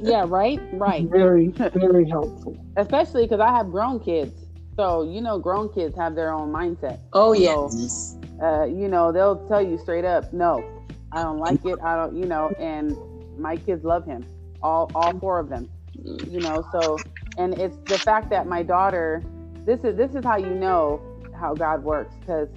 [0.01, 1.07] yeah, right, right.
[1.09, 2.57] Very, very helpful.
[2.77, 4.33] Especially because I have grown kids,
[4.75, 6.99] so you know, grown kids have their own mindset.
[7.13, 8.15] Oh yes.
[8.39, 10.63] So, uh, you know, they'll tell you straight up, no,
[11.11, 11.77] I don't like it.
[11.83, 12.95] I don't, you know, and
[13.37, 14.25] my kids love him,
[14.61, 15.69] all all four of them
[16.03, 16.97] you know so
[17.37, 19.23] and it's the fact that my daughter
[19.65, 21.01] this is this is how you know
[21.33, 22.47] how god works because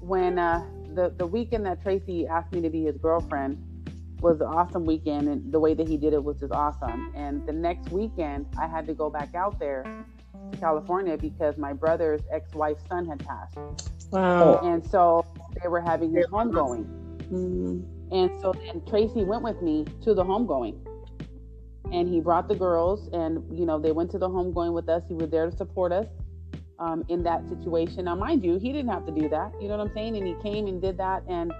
[0.00, 0.64] when uh
[0.96, 3.62] the the weekend that tracey asked me to be his girlfriend
[4.20, 7.12] was an awesome weekend and the way that he did it was just awesome.
[7.14, 9.84] And the next weekend i had to go back out there
[10.50, 13.58] to california because my brother's ex-wife's son had passed.
[14.10, 14.60] Wow.
[14.64, 15.24] And so
[15.62, 16.86] they were having his homegoing.
[17.26, 18.14] Mm-hmm.
[18.14, 20.76] and so then tracey went with me to the homegoing.
[21.92, 24.88] And he brought the girls and you know they went to the home going with
[24.88, 25.02] us.
[25.06, 26.06] He was there to support us
[26.78, 28.04] um, in that situation.
[28.04, 30.16] Now mind you he didn't have to do that you know what i'm saying?
[30.16, 31.52] And he came and did that and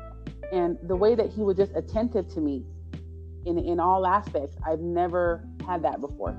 [0.53, 2.65] and the way that he was just attentive to me
[3.45, 6.37] in in all aspects i've never had that before.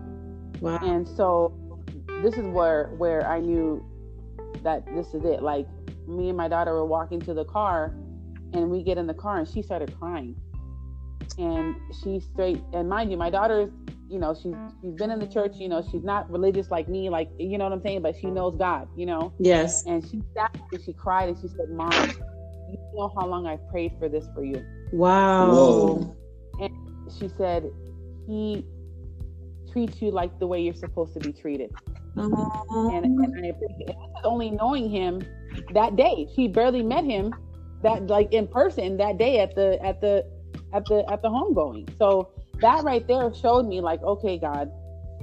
[0.61, 0.80] Wow.
[0.82, 1.53] And so
[2.23, 3.86] this is where where i knew
[4.63, 5.41] that this is it.
[5.41, 5.67] Like
[6.07, 7.93] me and my daughter were walking to the car
[8.53, 10.36] and we get in the car and she started crying.
[11.38, 13.69] And she straight and mind you my daughter's
[14.09, 17.09] you know she's she's been in the church you know she's not religious like me
[17.09, 18.01] like you know what i'm saying?
[18.01, 19.33] But she knows god you know?
[19.39, 19.85] Yes.
[19.85, 21.93] And she sat and she cried and she said mom
[22.69, 24.63] you know how long i've prayed for this for you.
[24.91, 25.51] Wow.
[25.51, 26.15] Whoa.
[26.59, 26.71] and
[27.19, 27.69] she said
[28.27, 28.65] he
[29.71, 31.71] treats you like the way you're supposed to be treated.
[32.17, 32.89] Uh-huh.
[32.93, 35.21] and, and I appreciate only knowing him
[35.73, 36.27] that day.
[36.35, 37.33] She barely met him
[37.83, 40.25] that like in person that day at the at the
[40.73, 41.95] at the at the homegoing.
[41.97, 42.31] So
[42.61, 44.71] that right there showed me like, okay, God,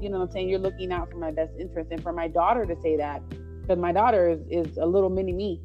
[0.01, 0.49] you know what I'm saying?
[0.49, 1.91] You're looking out for my best interest.
[1.91, 3.23] And for my daughter to say that,
[3.61, 5.61] because my daughter is, is a little mini me.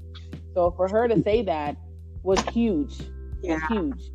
[0.54, 1.78] So for her to say that
[2.24, 2.98] was huge.
[3.42, 3.56] Yeah.
[3.56, 4.12] Was huge.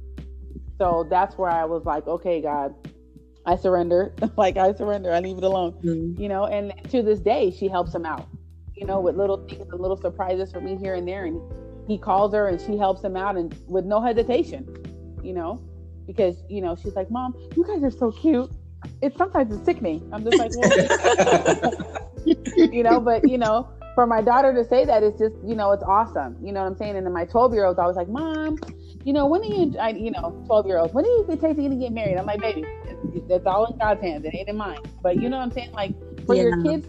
[0.78, 2.74] So that's where I was like, okay, God,
[3.46, 4.14] I surrender.
[4.36, 5.12] like I surrender.
[5.12, 5.72] I leave it alone.
[5.84, 6.20] Mm-hmm.
[6.20, 8.28] You know, and to this day she helps him out.
[8.74, 11.26] You know, with little things and little surprises for me here and there.
[11.26, 11.40] And
[11.86, 14.66] he calls her and she helps him out and with no hesitation
[15.24, 15.60] you know,
[16.06, 18.50] because you know she's like, "Mom, you guys are so cute."
[19.00, 20.08] It's sometimes it's sickening.
[20.12, 20.70] I'm just like, well,
[22.72, 25.72] you know, but you know, for my daughter to say that, it's just you know,
[25.72, 26.36] it's awesome.
[26.42, 26.96] You know what I'm saying?
[26.96, 28.58] And then my 12 year old, I was like, "Mom,
[29.04, 31.62] you know, when are you, I, you know, 12 year old, when are you Tasty
[31.62, 32.64] gonna get married?" I'm like, "Baby,
[33.28, 34.24] that's all in God's hands.
[34.24, 35.72] It ain't in mine." But you know what I'm saying?
[35.72, 35.94] Like
[36.26, 36.42] for yeah.
[36.42, 36.88] your kids,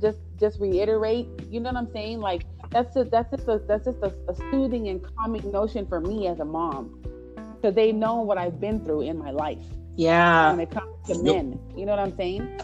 [0.00, 1.28] just just reiterate.
[1.48, 2.20] You know what I'm saying?
[2.20, 6.00] Like that's just that's just a that's just a, a soothing and calming notion for
[6.00, 7.00] me as a mom
[7.60, 9.58] because they know what I've been through in my life.
[9.96, 10.50] Yeah.
[10.50, 12.60] When it comes to men, you know what I'm saying?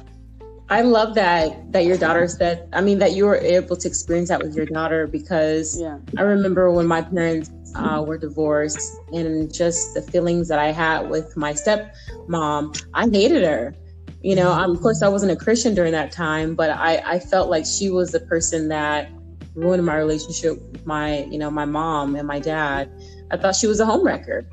[0.70, 2.68] I love that that your daughter said.
[2.72, 5.98] I mean, that you were able to experience that with your daughter because yeah.
[6.16, 11.10] I remember when my parents uh, were divorced and just the feelings that I had
[11.10, 12.82] with my stepmom.
[12.94, 13.74] I hated her.
[14.22, 17.18] You know, um, of course, I wasn't a Christian during that time, but I, I
[17.18, 19.10] felt like she was the person that
[19.54, 22.90] ruined my relationship with my, you know, my mom and my dad.
[23.30, 24.46] I thought she was a homewrecker.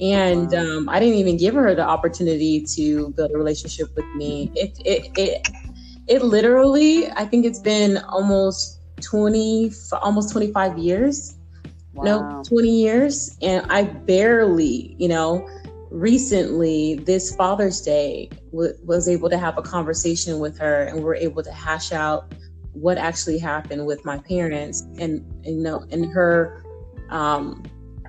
[0.00, 4.50] And um, I didn't even give her the opportunity to build a relationship with me.
[4.54, 5.48] It, it, it,
[6.08, 9.72] it literally, I think it's been almost 20,
[10.02, 11.36] almost 25 years.
[11.92, 12.04] Wow.
[12.04, 13.36] No, 20 years.
[13.40, 15.48] And I barely, you know,
[15.90, 21.04] recently, this Father's Day, w- was able to have a conversation with her, and we
[21.04, 22.34] are able to hash out
[22.72, 26.64] what actually happened with my parents, and, and you know, and her
[27.10, 27.62] um,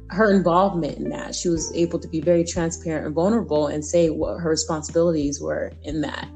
[0.09, 1.35] her involvement in that.
[1.35, 5.73] She was able to be very transparent and vulnerable and say what her responsibilities were
[5.83, 6.27] in that.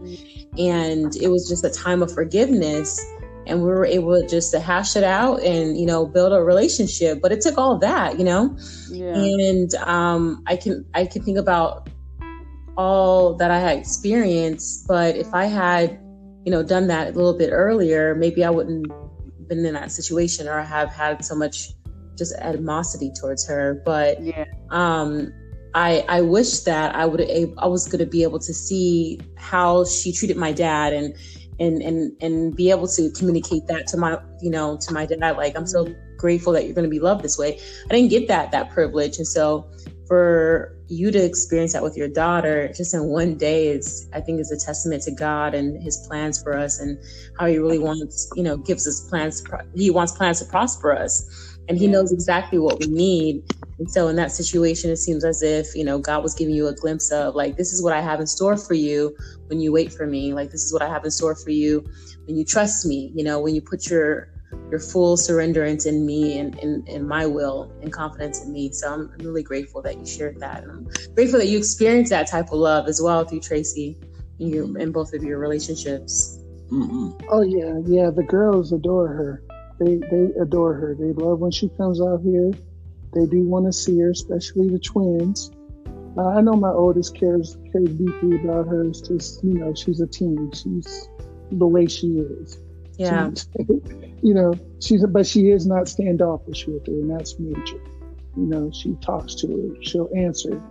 [0.58, 3.00] And it was just a time of forgiveness.
[3.46, 7.20] And we were able just to hash it out and, you know, build a relationship.
[7.22, 8.58] But it took all that, you know?
[8.90, 9.16] Yeah.
[9.16, 11.90] And um, I can I can think about
[12.78, 14.88] all that I had experienced.
[14.88, 16.00] But if I had,
[16.46, 18.88] you know, done that a little bit earlier, maybe I wouldn't
[19.50, 21.72] been in that situation or have had so much
[22.20, 23.82] just animosity towards her.
[23.86, 24.46] But yeah.
[24.70, 25.34] um,
[25.74, 29.86] I I wish that I would I was going to be able to see how
[29.86, 31.16] she treated my dad and
[31.60, 35.38] and and and be able to communicate that to my you know to my dad.
[35.38, 37.60] Like I'm so grateful that you're going to be loved this way.
[37.90, 39.70] I didn't get that that privilege, and so
[40.10, 44.40] for you to experience that with your daughter just in one day is i think
[44.40, 46.98] is a testament to god and his plans for us and
[47.38, 49.44] how he really wants you know gives us plans
[49.76, 53.44] he wants plans to prosper us and he knows exactly what we need.
[53.78, 56.68] And so in that situation, it seems as if, you know, God was giving you
[56.68, 59.16] a glimpse of like, this is what I have in store for you
[59.48, 60.34] when you wait for me.
[60.34, 61.86] Like, this is what I have in store for you
[62.26, 64.30] when you trust me, you know, when you put your,
[64.72, 68.72] your full surrenderance in me and in, in my will and confidence in me.
[68.74, 70.64] So I'm really grateful that you shared that.
[70.64, 73.98] And I'm grateful that you experienced that type of love as well through Tracey
[74.40, 76.40] in, your, in both of your relationships.
[76.70, 77.12] Mm-hmm.
[77.30, 78.10] Oh yeah, yeah.
[78.10, 79.44] The girls adore her
[79.80, 80.96] they they adore her.
[80.96, 82.52] They love when she comes out here.
[83.14, 85.52] They do want to see her, especially the twins.
[86.18, 88.84] Uh, I know my oldest cares cares deeply about her.
[88.84, 90.52] It's just you know she's a teen.
[90.52, 91.10] She's
[91.52, 92.60] the way she is.
[92.98, 93.32] Yeah.
[94.22, 97.82] you know she's but she is not standoffish with her, and that's major.
[98.36, 99.84] You know she talks to her.
[99.84, 100.62] She'll answer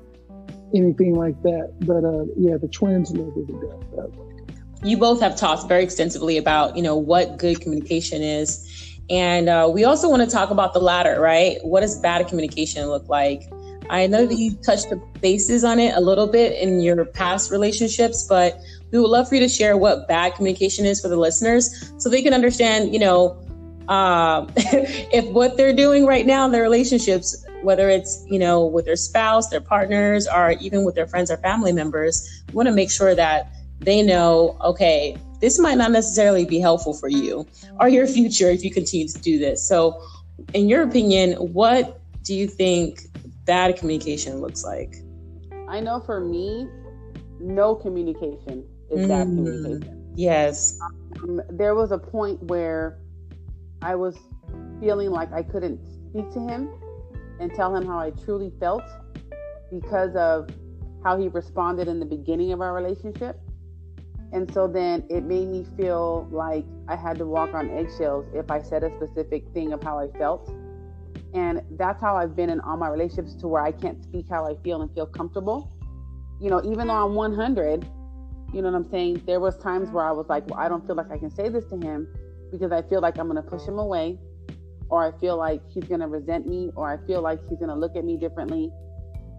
[0.74, 1.72] anything like that.
[1.80, 4.84] But uh, yeah, the twins love her to death.
[4.84, 8.68] You both have talked very extensively about you know what good communication is
[9.10, 11.58] and uh, we also want to talk about the latter, right?
[11.62, 13.42] What does bad communication look like?
[13.90, 17.50] I know that you touched the bases on it a little bit in your past
[17.50, 21.16] relationships, but we would love for you to share what bad communication is for the
[21.16, 23.38] listeners so they can understand, you know,
[23.88, 28.84] um, if what they're doing right now in their relationships, whether it's, you know, with
[28.84, 32.74] their spouse, their partners, or even with their friends or family members, we want to
[32.74, 33.50] make sure that
[33.80, 37.46] they know, okay, this might not necessarily be helpful for you
[37.80, 39.66] or your future if you continue to do this.
[39.66, 40.02] So,
[40.54, 43.00] in your opinion, what do you think
[43.44, 44.96] bad communication looks like?
[45.68, 46.68] I know for me,
[47.40, 50.12] no communication is mm, bad communication.
[50.16, 50.78] Yes.
[51.22, 52.98] Um, there was a point where
[53.82, 54.16] I was
[54.80, 56.68] feeling like I couldn't speak to him
[57.40, 58.82] and tell him how I truly felt
[59.70, 60.48] because of
[61.04, 63.40] how he responded in the beginning of our relationship.
[64.32, 68.50] And so then it made me feel like I had to walk on eggshells if
[68.50, 70.50] I said a specific thing of how I felt.
[71.34, 74.46] And that's how I've been in all my relationships to where I can't speak how
[74.46, 75.72] I feel and feel comfortable.
[76.40, 77.86] You know, even though I'm 100,
[78.52, 79.22] you know what I'm saying?
[79.26, 81.48] There was times where I was like, well, I don't feel like I can say
[81.48, 82.08] this to him
[82.50, 84.18] because I feel like I'm going to push him away
[84.90, 87.68] or I feel like he's going to resent me or I feel like he's going
[87.68, 88.70] to look at me differently.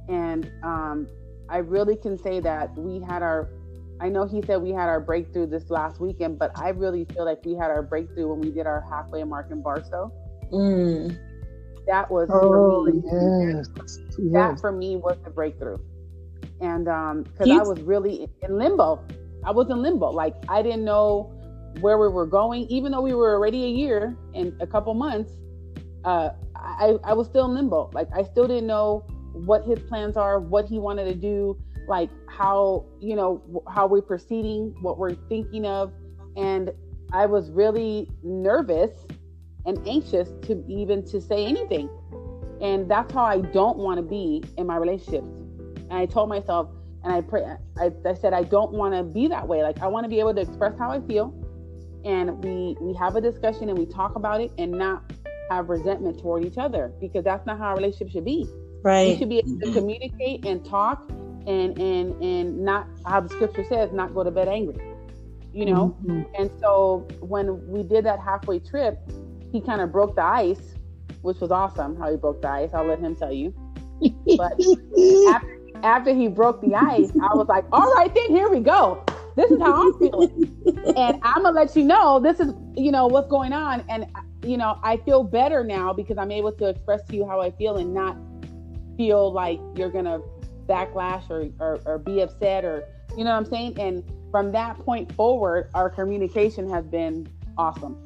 [0.07, 1.07] And um,
[1.49, 3.49] I really can say that we had our
[4.01, 7.25] I know he said we had our breakthrough this last weekend, but I really feel
[7.25, 10.11] like we had our breakthrough when we did our halfway mark in Barstow.
[10.51, 11.17] Mm.
[11.85, 13.01] That was oh, for me.
[13.03, 13.67] Yes.
[14.31, 14.61] That yes.
[14.61, 15.77] for me was the breakthrough.
[16.61, 19.03] And um because I was really in limbo.
[19.43, 20.11] I was in limbo.
[20.11, 21.33] Like I didn't know
[21.81, 25.33] where we were going, even though we were already a year and a couple months,
[26.05, 27.89] uh I, I was still in limbo.
[27.93, 31.57] Like I still didn't know what his plans are, what he wanted to do
[31.89, 35.91] like how you know how we're proceeding what we're thinking of.
[36.37, 36.71] And
[37.11, 38.91] i was really nervous
[39.65, 41.89] and anxious to even to say anything.
[42.61, 45.27] And that's how i don't want to be in my relationships
[45.89, 46.69] and i told myself
[47.03, 47.43] and i pray
[47.77, 49.63] I, I said i don't want to be that way.
[49.63, 51.33] Like i want to be able to express how i feel.
[52.05, 55.11] And we we have a discussion and we talk about it and not
[55.49, 58.47] have resentment toward each other because that's not how a relationship should be.
[58.81, 59.09] Right.
[59.09, 61.11] we should be able to communicate and talk
[61.49, 64.75] and and and not how the scripture says not go to bed angry
[65.51, 65.97] you know?
[66.05, 66.21] Mm-hmm.
[66.39, 68.99] and so when we did that halfway trip
[69.51, 70.75] he kind of broke the ice
[71.21, 73.53] which was awesome how he broke the ice i'll let him tell you.
[74.37, 74.53] But
[75.29, 79.03] after, after he broke the ice i was like all right then here we go.
[79.35, 80.55] This is how i'm feeling.
[80.95, 83.83] And i'm gonna let you know this is you know what's going on.
[83.89, 84.05] And
[84.45, 87.51] you know i feel better now because i'm able to express to you how i
[87.51, 88.15] feel and not
[88.95, 90.21] feel like you're gonna
[90.69, 93.79] backlash or, or, or be upset or you know what I'm saying.
[93.79, 97.97] And from that point forward, our communication has been awesome.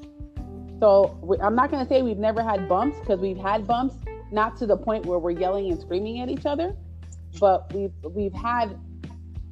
[0.79, 3.95] So we, I'm not going to say we've never had bumps because we've had bumps,
[4.31, 6.75] not to the point where we're yelling and screaming at each other,
[7.39, 8.79] but we've we've had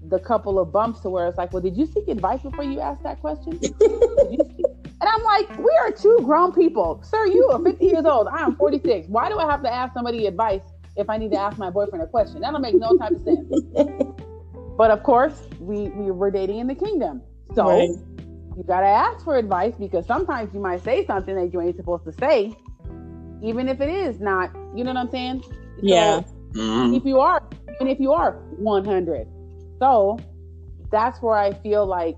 [0.08, 2.80] the couple of bumps to where it's like, well, did you seek advice before you
[2.80, 3.60] asked that question?
[3.62, 7.28] and I'm like, we are two grown people, sir.
[7.28, 8.28] You are 50 years old.
[8.28, 9.08] I am 46.
[9.08, 10.64] Why do I have to ask somebody advice
[10.96, 12.42] if I need to ask my boyfriend a question?
[12.42, 13.48] That don't make no type of sense.
[14.78, 17.22] but of course, we we were dating in the kingdom,
[17.56, 17.68] so.
[17.68, 17.90] Right
[18.58, 22.04] you gotta ask for advice because sometimes you might say something that you ain't supposed
[22.04, 22.54] to say,
[23.42, 24.52] even if it is not.
[24.76, 25.44] You know what I'm saying?
[25.82, 26.22] Yeah.
[26.52, 26.94] mm-hmm.
[26.94, 27.42] If you are,
[27.76, 29.28] even if you are 100,
[29.80, 30.20] so
[30.92, 32.18] that's where I feel like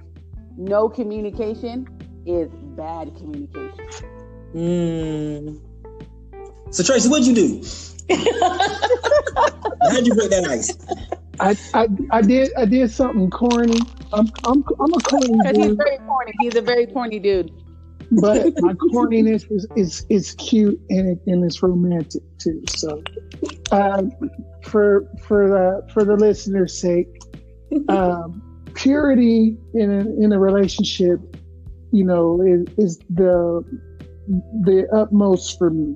[0.57, 1.87] no communication
[2.25, 3.87] is bad communication.
[4.53, 5.61] Mm.
[6.71, 7.63] So Tracey, what'd you do?
[9.91, 10.77] How'd you break that ice?
[11.39, 13.79] I, I I did I did something corny.
[14.11, 15.55] I'm I'm I'm a corny dude.
[15.55, 16.33] He's very corny.
[16.39, 17.51] He's a very corny dude.
[18.11, 22.61] But my corniness is, is is cute and it, and it's romantic too.
[22.67, 23.01] So,
[23.71, 24.11] um,
[24.61, 27.07] for for the for the listener's sake,
[27.89, 28.41] um,
[28.75, 31.19] purity in a, in a relationship,
[31.91, 33.63] you know, is, is the
[34.63, 35.95] the utmost for me.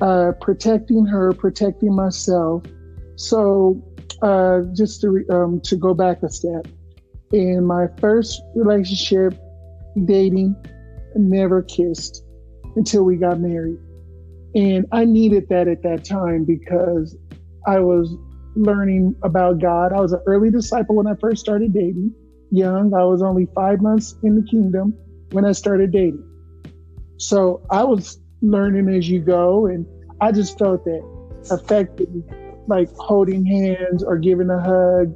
[0.00, 2.64] Uh, protecting her, protecting myself.
[3.16, 3.80] So
[4.22, 6.66] uh, just to um, to go back a step,
[7.32, 9.38] in my first relationship,
[10.04, 10.56] dating,
[11.14, 12.24] never kissed
[12.74, 13.78] until we got married,
[14.56, 17.16] and I needed that at that time because
[17.66, 18.12] I was
[18.56, 19.92] learning about God.
[19.92, 22.12] I was an early disciple when I first started dating.
[22.50, 24.94] Young, I was only five months in the kingdom
[25.30, 26.24] when I started dating.
[27.16, 28.18] So I was
[28.50, 29.86] learning as you go, and
[30.20, 31.04] I just felt that
[31.50, 32.08] affected
[32.66, 35.14] like holding hands or giving a hug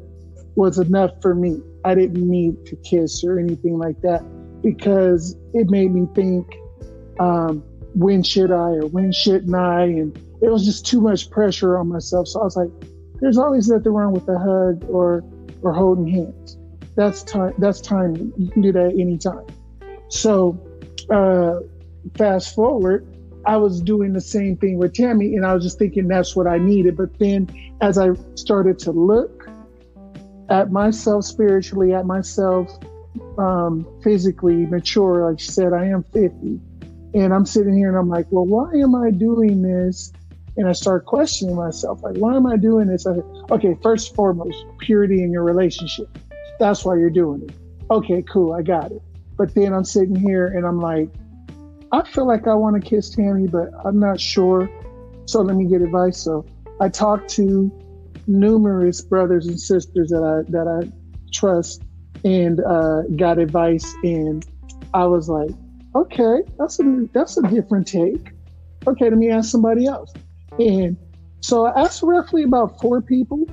[0.55, 1.61] was enough for me.
[1.85, 4.22] I didn't need to kiss or anything like that
[4.62, 6.47] because it made me think,
[7.20, 7.62] um,
[7.95, 9.85] when should I or when shouldn't I?
[9.85, 12.29] And it was just too much pressure on myself.
[12.29, 12.70] So I was like,
[13.20, 15.24] there's always nothing wrong with a hug or,
[15.62, 16.59] or holding hands.
[16.97, 17.55] That's time.
[17.59, 18.33] That's time.
[18.37, 19.47] You can do that anytime.
[20.09, 20.59] So,
[21.11, 21.61] uh,
[22.16, 23.07] fast forward,
[23.49, 26.46] I was doing the same thing with Tammy, and I was just thinking that's what
[26.46, 26.99] I needed.
[26.99, 27.49] But then,
[27.80, 29.49] as I started to look
[30.51, 32.70] at myself spiritually, at myself
[33.38, 36.61] um, physically mature, like she said, I am 50.
[37.14, 40.12] And I'm sitting here and I'm like, well, why am I doing this?
[40.59, 43.07] And I start questioning myself, like, why am I doing this?
[43.07, 46.18] I said, okay, first and foremost, purity in your relationship.
[46.59, 47.55] That's why you're doing it.
[47.90, 49.01] Okay, cool, I got it.
[49.38, 51.09] But then I'm sitting here and I'm like,
[51.93, 54.68] I feel like I want to kiss Tammy, but I'm not sure.
[55.26, 56.18] So let me get advice.
[56.18, 56.45] So
[56.80, 57.72] I talked to
[58.26, 60.91] numerous brothers and sisters that I that I
[61.32, 61.82] trust
[62.24, 64.45] and uh, got advice, and
[64.93, 65.51] I was like,
[65.95, 68.32] okay, that's a that's a different take.
[68.86, 70.12] Okay, let me ask somebody else.
[70.59, 70.97] And
[71.41, 73.47] so I asked roughly about four people,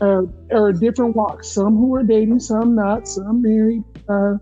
[0.00, 1.50] uh, or different walks.
[1.50, 4.34] Some who are dating, some not, some married, uh,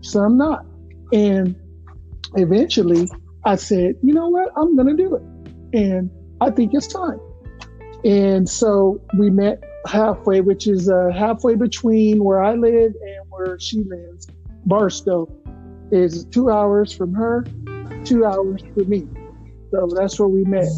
[0.00, 0.66] some not.
[1.12, 1.56] And
[2.34, 3.08] eventually
[3.44, 4.50] I said, you know what?
[4.56, 5.22] I'm going to do it.
[5.78, 6.10] And
[6.40, 7.18] I think it's time.
[8.04, 13.58] And so we met halfway, which is uh, halfway between where I live and where
[13.58, 14.28] she lives.
[14.66, 15.28] Barstow
[15.90, 17.44] is two hours from her,
[18.04, 19.06] two hours for me.
[19.70, 20.70] So that's where we met.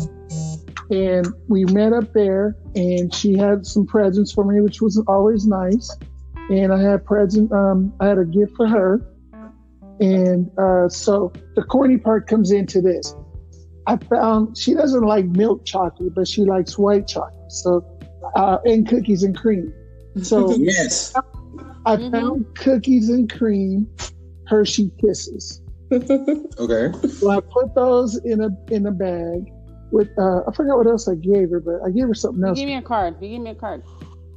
[0.90, 5.46] And we met up there, and she had some presents for me, which was always
[5.46, 5.96] nice.
[6.50, 9.00] And I had present, um, I had a gift for her
[10.00, 13.14] and uh, so the corny part comes into this.
[13.86, 17.52] I found she doesn't like milk chocolate, but she likes white chocolate.
[17.52, 17.84] So,
[18.34, 19.72] uh, and cookies and cream.
[20.22, 21.14] So, yes,
[21.86, 22.10] I mm-hmm.
[22.10, 23.88] found cookies and cream
[24.46, 25.60] Hershey Kisses.
[25.92, 26.92] okay.
[27.08, 29.52] So I put those in a in a bag
[29.90, 32.58] with uh, I forgot what else I gave her, but I gave her something else.
[32.58, 33.16] You give me a card.
[33.20, 33.82] You give me a card.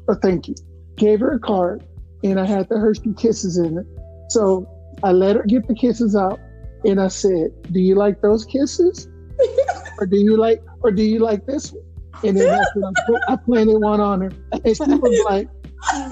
[0.10, 0.56] Oh, thank you.
[0.98, 1.86] Gave her a card,
[2.24, 3.86] and I had the Hershey Kisses in it.
[4.30, 4.68] So
[5.04, 6.40] I let her get the kisses out,
[6.86, 9.08] and I said, "Do you like those kisses,
[10.00, 11.84] or do you like, or do you like this one?"
[12.24, 12.64] And then I,
[13.34, 15.48] I planted one on her, and she was like,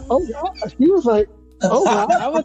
[0.09, 1.27] "Oh gosh," she was like,
[1.63, 2.43] "Oh wow." I was,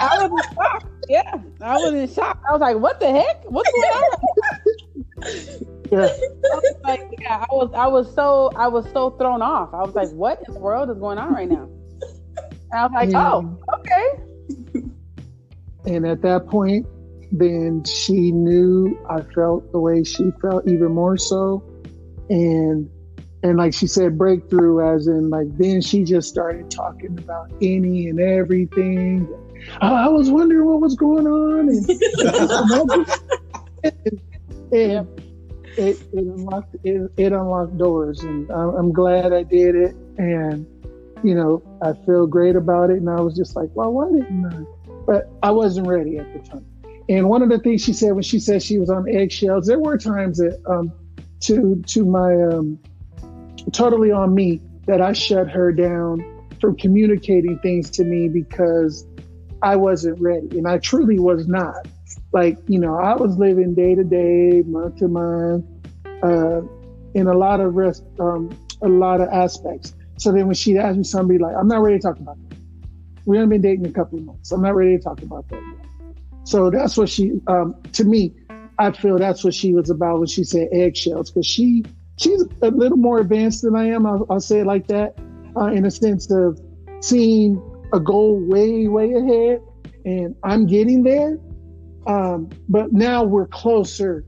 [0.00, 0.90] I was in shock.
[1.08, 2.42] Yeah, I was in shock.
[2.48, 3.44] I was like, "What the heck?
[3.50, 6.08] What's going on?" Yeah.
[6.08, 9.72] I was like, yeah, I was, I was so, I was so thrown off.
[9.74, 11.68] I was like, "What in the world is going on right now?"
[12.72, 13.32] And I was like, yeah.
[13.32, 14.33] "Oh, okay."
[15.86, 16.86] And at that point,
[17.32, 21.62] then she knew I felt the way she felt even more so.
[22.30, 22.88] And
[23.42, 28.08] and like she said, breakthrough, as in like then she just started talking about any
[28.08, 29.28] and everything.
[29.82, 31.90] I, I was wondering what was going on, and,
[34.72, 35.08] and,
[35.76, 39.94] it, it unlocked it, it unlocked doors, and I'm, I'm glad I did it.
[40.16, 40.66] And
[41.22, 44.46] you know, I feel great about it, and I was just like, well, why didn't
[44.46, 44.64] I?
[45.06, 46.66] But I wasn't ready at the time.
[47.08, 49.78] And one of the things she said when she said she was on eggshells, there
[49.78, 50.92] were times that um,
[51.40, 52.78] to to my um,
[53.72, 56.24] totally on me that I shut her down
[56.60, 59.06] from communicating things to me because
[59.62, 61.86] I wasn't ready, and I truly was not.
[62.32, 65.64] Like you know, I was living day to day, month to month,
[66.22, 66.62] uh,
[67.14, 68.50] in a lot of rest, um,
[68.82, 69.94] a lot of aspects.
[70.16, 72.43] So then when she asked me something like, "I'm not ready to talk about that,"
[73.26, 74.52] we haven't been dating a couple of months.
[74.52, 75.86] I'm not ready to talk about that yet.
[76.44, 78.34] So that's what she, um, to me,
[78.78, 81.84] I feel that's what she was about when she said eggshells, because she
[82.18, 84.06] she's a little more advanced than I am.
[84.06, 85.18] I'll, I'll say it like that,
[85.56, 86.60] uh, in a sense of
[87.00, 87.62] seeing
[87.92, 89.62] a goal way way ahead,
[90.04, 91.38] and I'm getting there.
[92.06, 94.24] Um, but now we're closer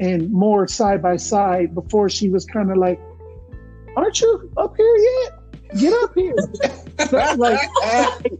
[0.00, 1.74] and more side by side.
[1.74, 3.00] Before she was kind of like,
[3.96, 5.78] "Aren't you up here yet?
[5.78, 6.34] Get up here!"
[7.36, 7.60] like,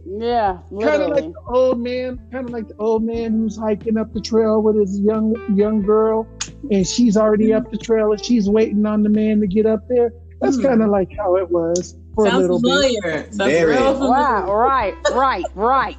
[0.05, 3.97] Yeah, kind of like the old man, kind of like the old man who's hiking
[3.97, 6.27] up the trail with his young young girl,
[6.71, 9.87] and she's already up the trail and she's waiting on the man to get up
[9.89, 10.11] there.
[10.41, 10.63] That's Hmm.
[10.63, 12.69] kind of like how it was for a Sounds little bit.
[13.01, 13.23] familiar.
[13.31, 13.71] Sounds Very.
[13.73, 14.09] real familiar.
[14.11, 15.97] Wow, right, right, right,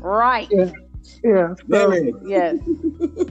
[0.00, 0.48] right.
[1.22, 2.12] Yeah, so, Very.
[2.26, 2.56] Yes.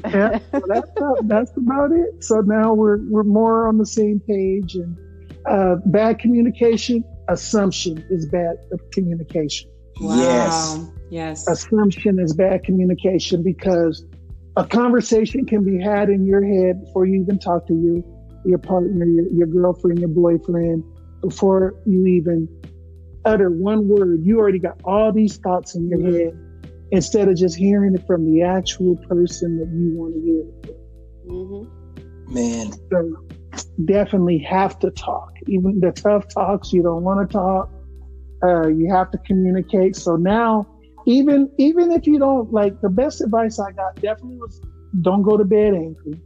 [0.06, 2.24] yeah, so that's about, that's about it.
[2.24, 4.76] So now we're we're more on the same page.
[4.76, 4.96] And
[5.48, 8.56] uh, bad communication, assumption is bad
[8.92, 9.70] communication.
[10.00, 10.76] Yes.
[10.76, 10.94] Wow.
[11.10, 11.48] Yes.
[11.48, 14.04] assumption is bad communication because
[14.56, 18.02] a conversation can be had in your head before you even talk to your
[18.46, 20.84] your partner, your, your girlfriend, your boyfriend,
[21.22, 22.48] before you even
[23.26, 24.20] utter one word.
[24.24, 26.34] You already got all these thoughts in your head
[26.92, 30.44] instead of just hearing it from the actual person that you want to hear.
[31.28, 33.16] hmm Man, So
[33.86, 35.32] definitely have to talk.
[35.48, 37.70] Even the tough talks, you don't want to talk.
[38.44, 39.96] Uh, you have to communicate.
[39.96, 40.68] So now,
[41.06, 44.62] even even if you don't like, the best advice I got definitely was
[45.02, 46.20] don't go to bed angry.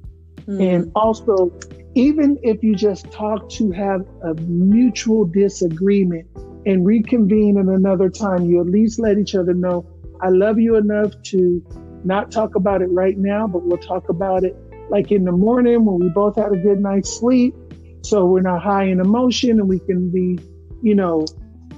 [0.46, 0.62] Hmm.
[0.62, 1.52] And also,
[1.96, 6.28] even if you just talk to have a mutual disagreement
[6.66, 9.86] and reconvene at another time, you at least let each other know,
[10.22, 11.64] I love you enough to
[12.04, 14.56] not talk about it right now, but we'll talk about it
[14.90, 17.56] like in the morning when we both had a good night's sleep.
[18.04, 20.40] So we're not high in emotion and we can be,
[20.82, 21.26] you know,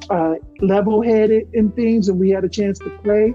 [0.09, 3.33] uh, level headed in things and we had a chance to play,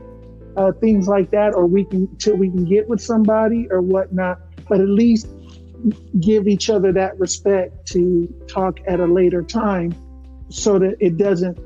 [0.56, 4.38] uh, things like that, or we can, till we can get with somebody or whatnot.
[4.68, 5.28] But at least
[6.20, 9.94] give each other that respect to talk at a later time
[10.48, 11.58] so that it doesn't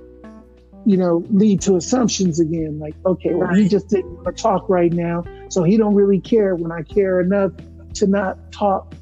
[0.87, 2.79] you know lead to assumptions again.
[2.79, 6.21] Like okay well he just didn't want to talk right now so he don't really
[6.21, 7.53] care when i care enough
[7.95, 8.95] to not talk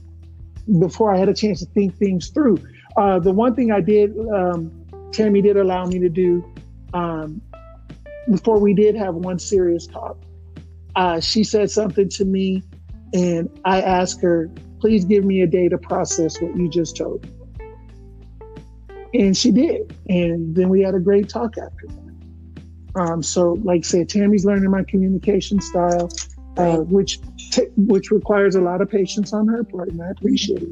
[0.79, 2.59] before i had a chance to think things through
[2.97, 4.71] uh, the one thing i did um,
[5.13, 6.45] tammy did allow me to do
[6.95, 7.41] um,
[8.31, 10.17] before we did have one serious talk
[10.97, 12.63] uh, she said something to me
[13.13, 17.25] and I asked her, please give me a day to process what you just told
[17.25, 17.31] me.
[19.15, 19.97] And she did.
[20.09, 23.01] And then we had a great talk after that.
[23.01, 26.11] Um, so, like I said, Tammy's learning my communication style,
[26.57, 27.21] uh, which
[27.51, 30.69] t- which requires a lot of patience on her part, and I appreciate it.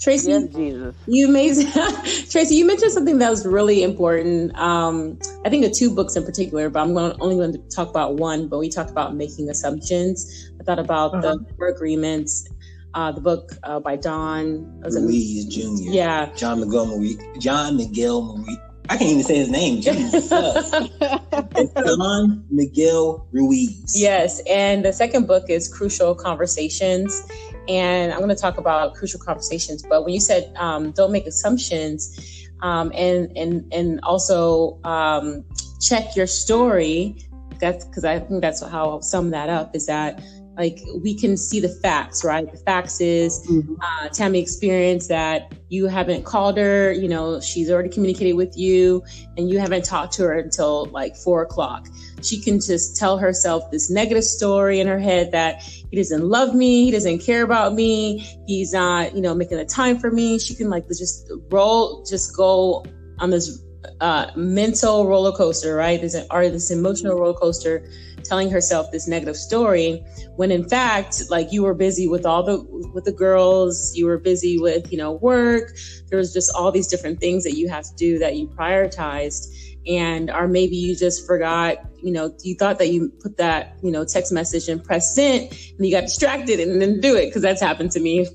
[0.00, 0.94] Tracey, Yes, Jesus.
[1.06, 1.70] You amazing,
[2.30, 2.56] Tracey.
[2.56, 4.54] You mentioned something that was really important.
[4.58, 7.88] Um, I think the two books in particular, but I'm going only going to talk
[7.88, 8.48] about one.
[8.48, 10.50] But we talked about making assumptions.
[10.60, 11.36] I thought about Uh-huh.
[11.58, 12.46] the agreements,
[12.94, 14.80] uh, the book uh, by Don.
[14.82, 15.90] was it- Ruiz Jr.
[15.90, 16.28] Yeah.
[16.34, 17.16] John Miguel Marie.
[17.38, 18.58] John Miguel Marie.
[18.88, 19.80] I can't even say his name.
[19.80, 20.30] Jesus.
[20.32, 23.94] It's John Miguel Ruiz.
[23.96, 27.22] Yes, and the second book is Crucial Conversations,
[27.66, 29.82] and I'm going to talk about crucial conversations.
[29.88, 35.44] But when you said um, don't make assumptions, um, and and and also um,
[35.80, 37.16] check your story,
[37.60, 39.74] that's because I think that's how I'll sum that up.
[39.74, 40.22] Is that
[40.56, 42.50] like we can see the facts, right?
[42.50, 43.46] The facts is
[43.82, 49.02] uh, Tammy experienced that you haven't called her, you know, she's already communicated with you
[49.36, 51.88] and you haven't talked to her until like four o'clock.
[52.22, 56.54] She can just tell herself this negative story in her head that he doesn't love
[56.54, 60.38] me, he doesn't care about me, he's not, you know, making the time for me.
[60.38, 62.84] She can like just roll, just go
[63.18, 63.60] on this
[64.00, 66.00] uh, mental roller coaster, right?
[66.00, 67.88] This or this emotional roller coaster
[68.24, 70.04] telling herself this negative story
[70.36, 72.62] when in fact like you were busy with all the
[72.92, 75.76] with the girls you were busy with you know work.
[76.08, 79.46] There was just all these different things that you have to do that you prioritized
[79.86, 83.90] and or maybe you just forgot you know you thought that you put that you
[83.90, 87.42] know text message and press send and you got distracted and didn't do it because
[87.42, 88.26] that's happened to me.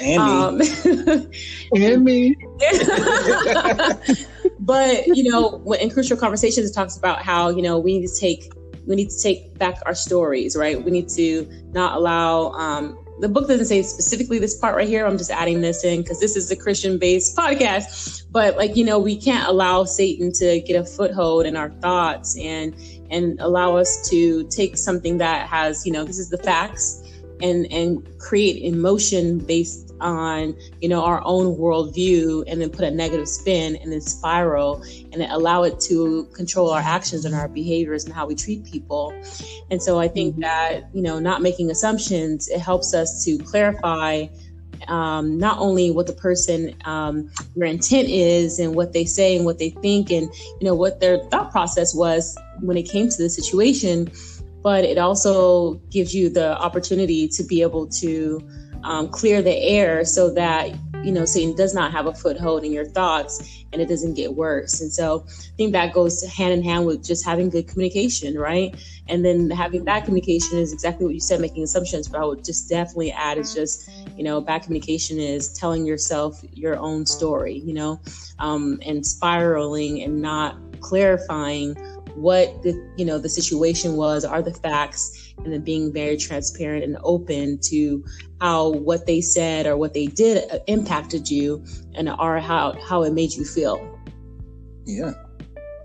[0.00, 0.66] And um, me,
[1.74, 2.36] and me.
[4.60, 8.20] but you know in crucial conversations it talks about how you know we need to
[8.20, 8.52] take
[8.86, 13.28] we need to take back our stories right we need to not allow um, the
[13.28, 15.06] book doesn't say specifically this part right here.
[15.06, 18.24] I'm just adding this in because this is a Christian based podcast.
[18.30, 22.36] But like, you know, we can't allow Satan to get a foothold in our thoughts
[22.38, 22.74] and
[23.10, 27.02] and allow us to take something that has, you know, this is the facts
[27.40, 32.90] and and create emotion based on you know our own worldview and then put a
[32.90, 34.82] negative spin and then spiral
[35.12, 38.64] and then allow it to control our actions and our behaviors and how we treat
[38.64, 39.12] people
[39.70, 40.42] and so i think mm-hmm.
[40.42, 44.26] that you know not making assumptions it helps us to clarify
[44.88, 49.44] um, not only what the person um, their intent is and what they say and
[49.44, 50.28] what they think and
[50.60, 54.10] you know what their thought process was when it came to the situation
[54.66, 58.40] but it also gives you the opportunity to be able to
[58.82, 62.72] um, clear the air so that you know Satan does not have a foothold in
[62.72, 64.80] your thoughts and it doesn't get worse.
[64.80, 68.74] And so I think that goes hand in hand with just having good communication, right?
[69.06, 72.08] And then having bad communication is exactly what you said, making assumptions.
[72.08, 76.42] But I would just definitely add is just you know bad communication is telling yourself
[76.54, 78.00] your own story, you know,
[78.40, 81.76] um, and spiraling and not clarifying
[82.16, 86.82] what the you know the situation was are the facts and then being very transparent
[86.82, 88.02] and open to
[88.40, 91.62] how what they said or what they did uh, impacted you
[91.94, 93.76] and or how how it made you feel.
[94.86, 95.12] Yeah.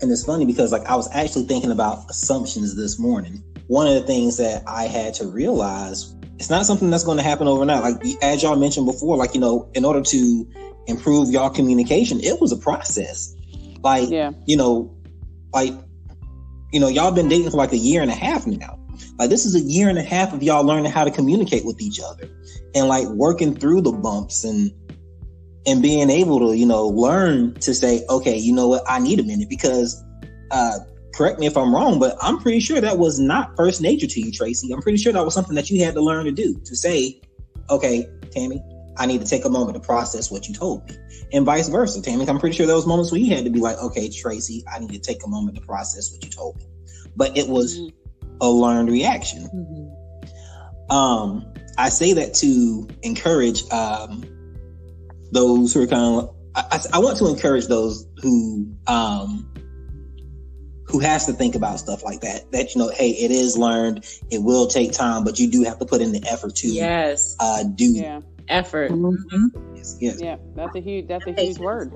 [0.00, 3.44] And it's funny because like i was actually thinking about assumptions this morning.
[3.66, 7.22] One of the things that i had to realize it's not something that's going to
[7.22, 7.82] happen overnight.
[7.82, 10.48] Like as y'all mentioned before like you know in order to
[10.86, 13.34] improve y'all communication it was a process.
[13.82, 14.30] Like yeah.
[14.46, 14.96] you know
[15.52, 15.74] like
[16.72, 18.78] you know, y'all been dating for like a year and a half now.
[19.18, 21.80] Like this is a year and a half of y'all learning how to communicate with
[21.80, 22.28] each other
[22.74, 24.72] and like working through the bumps and
[25.64, 29.20] and being able to, you know, learn to say, okay, you know what, I need
[29.20, 30.02] a minute because
[30.50, 30.78] uh
[31.14, 34.20] correct me if I'm wrong, but I'm pretty sure that was not first nature to
[34.20, 34.72] you, Tracey.
[34.72, 37.20] I'm pretty sure that was something that you had to learn to do to say,
[37.68, 38.62] okay, Tammy,
[38.96, 40.96] I need to take a moment to process what you told me.
[41.32, 42.28] And vice versa, Tammy.
[42.28, 44.78] I'm pretty sure there was moments where you had to be like, okay, Tracey, I
[44.80, 46.66] need to take a moment to process what you told me.
[47.16, 48.36] But it was mm-hmm.
[48.40, 49.44] a learned reaction.
[49.44, 50.94] Mm-hmm.
[50.94, 54.24] Um, I say that to encourage um,
[55.30, 56.36] those who are kind of.
[56.54, 59.50] I, I, want to encourage those who um,
[60.86, 62.52] who has to think about stuff like that.
[62.52, 64.04] That you know, hey, it is learned.
[64.30, 67.36] It will take time, but you do have to put in the effort to yes
[67.40, 68.20] uh, do yeah
[68.52, 68.92] effort.
[68.92, 69.76] Mm-hmm.
[69.76, 70.20] Yes, yes.
[70.20, 71.92] Yeah, that's a huge that's a huge word.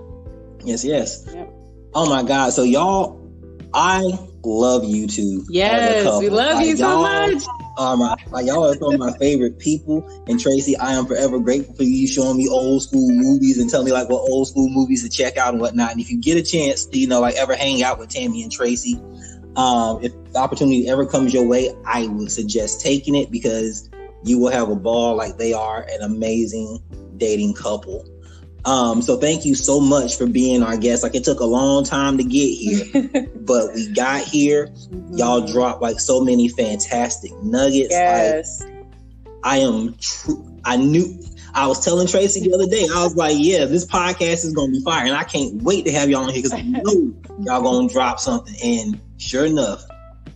[0.65, 1.29] Yes, yes.
[1.33, 1.53] Yep.
[1.95, 2.53] Oh my God.
[2.53, 3.27] So y'all
[3.73, 4.03] I
[4.43, 5.45] love you two.
[5.49, 7.43] Yes, we love like, you so much.
[7.77, 10.09] Are my like y'all are some of my favorite people.
[10.29, 13.87] And Tracey, I am forever grateful for you showing me old school movies and telling
[13.87, 15.93] me like what old school movies to check out and whatnot.
[15.93, 18.43] And if you get a chance to, you know, like ever hang out with Tammy
[18.43, 18.99] and Tracey,
[19.57, 23.91] um, if the opportunity ever comes your way, I would suggest taking it because
[24.27, 26.83] you will have a ball like they are an amazing
[27.17, 28.05] dating couple.
[28.65, 31.05] Um, so thank you so much for being our guest.
[31.05, 34.67] Like it took a long time to get here, but we got here.
[34.67, 35.17] Mm-hmm.
[35.17, 37.91] Y'all dropped like so many fantastic nuggets.
[37.91, 38.63] Yes.
[38.63, 38.73] Like
[39.45, 40.61] I am true.
[40.65, 41.23] I knew
[41.55, 44.73] I was telling Tracey the other day, I was like, yeah, this podcast is gonna
[44.73, 45.07] be fire.
[45.07, 48.19] And I can't wait to have y'all on here because I know y'all gonna drop
[48.19, 48.55] something.
[48.63, 49.85] And sure enough,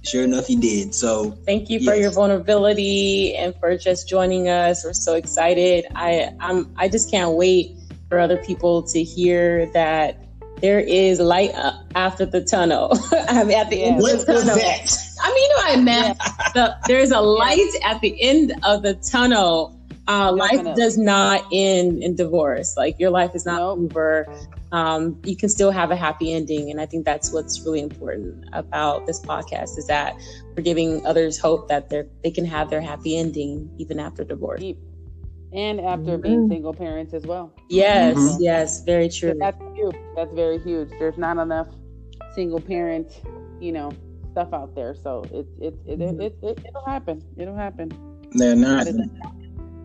[0.02, 0.94] sure enough, he did.
[0.94, 4.84] So thank you for your vulnerability and for just joining us.
[4.84, 5.86] We're so excited.
[5.94, 7.76] I I'm I just can't wait
[8.08, 10.24] for other people to hear that
[10.60, 11.52] there is light
[11.94, 12.92] after the tunnel.
[13.12, 14.56] I mean, at the end what of the tunnel.
[14.56, 14.98] That?
[15.22, 16.18] I mean, you know what I meant.
[16.18, 16.50] Yeah.
[16.54, 19.78] The, there's a light at the end of the tunnel.
[20.06, 22.76] Uh, life does not end in divorce.
[22.76, 23.78] Like your life is not nope.
[23.78, 24.26] over
[24.72, 26.70] um, you can still have a happy ending.
[26.70, 30.14] And I think that's what's really important about this podcast is that
[30.56, 34.62] we're giving others hope that they they can have their happy ending even after divorce.
[35.52, 36.22] And after mm-hmm.
[36.22, 37.52] being single parents as well.
[37.68, 38.42] Yes, mm-hmm.
[38.42, 39.34] yes, very true.
[39.38, 39.96] That's huge.
[40.14, 40.90] That's very huge.
[40.90, 41.66] There's not enough
[42.36, 43.20] single parent,
[43.60, 43.90] you know,
[44.30, 44.94] stuff out there.
[44.94, 47.20] So it it it, it, it, it it'll happen.
[47.36, 47.90] It'll happen.
[48.32, 48.86] They're not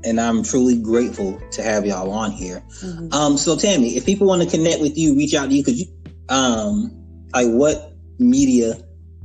[0.06, 2.64] and I'm truly grateful to have y'all on here.
[2.82, 3.14] Mm-hmm.
[3.14, 5.80] Um, so Tammy, if people want to connect with you, reach out to you, because
[5.82, 5.88] you,
[6.30, 6.92] um,
[7.34, 8.76] like what media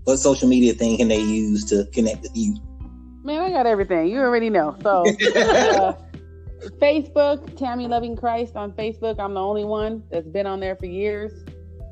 [0.04, 2.56] what social media thing can they use to connect with you?
[3.22, 4.08] Man, I got everything.
[4.08, 4.76] You already know.
[4.82, 5.02] So,
[5.36, 5.92] uh,
[6.80, 9.18] Facebook, Tammy Loving Christ on Facebook.
[9.18, 11.32] I'm the only one that's been on there for years.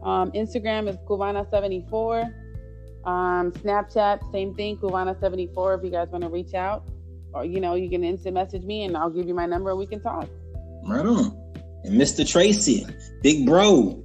[0.02, 2.34] Um, Instagram is Cubana74.
[3.04, 5.78] Um, Snapchat, same thing, Cubana74.
[5.78, 6.88] If you guys want to reach out,
[7.32, 9.78] or you know, you can instant message me and I'll give you my number and
[9.78, 10.28] we can talk.
[10.86, 11.36] Right on.
[11.84, 12.28] And Mr.
[12.28, 12.86] Tracey,
[13.22, 14.04] big bro.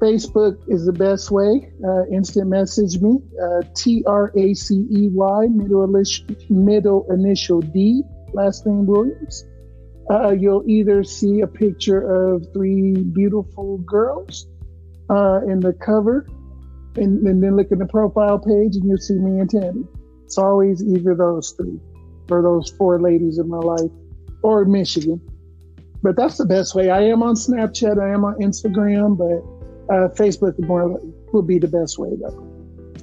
[0.00, 1.72] Facebook is the best way.
[1.84, 3.18] Uh, instant message me.
[3.42, 8.02] Uh, T R A C E Y, middle, initial, middle initial D,
[8.32, 9.44] last name Williams.
[10.10, 14.46] Uh, you'll either see a picture of three beautiful girls
[15.10, 16.26] uh, in the cover,
[16.96, 19.84] and, and, then look at the profile page, and you'll see me and Tammy.
[20.24, 21.78] It's always either those three
[22.30, 23.90] or those four ladies in my life,
[24.42, 25.20] or Michigan.
[26.02, 26.90] But that's the best way.
[26.90, 31.00] I am on Snapchat, I am on Instagram, but uh, Facebook more
[31.32, 32.46] would be the best way though.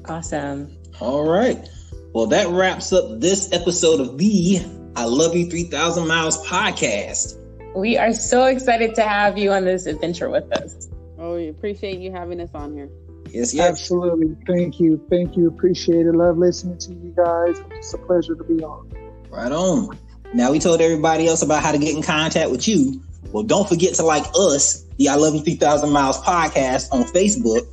[0.08, 0.76] Awesome.
[1.00, 1.68] All right.
[2.14, 4.62] Well, that wraps up this episode of the
[4.96, 7.38] I Love You 3000 Miles podcast.
[7.76, 10.88] We are so excited to have you on this adventure with us.
[11.18, 12.90] Oh, we appreciate you having us on here.
[13.32, 13.70] Yes, yes.
[13.70, 14.38] Absolutely.
[14.48, 15.06] Thank you.
[15.10, 15.48] Thank you.
[15.48, 16.14] Appreciate it.
[16.14, 17.62] Love listening to you guys.
[17.72, 18.90] It's a pleasure to be on.
[19.36, 19.98] Right on.
[20.34, 23.02] Now we told everybody else about how to get in contact with you.
[23.34, 27.68] Well, don't forget to like us, the I Love You 3000 Miles podcast on Facebook.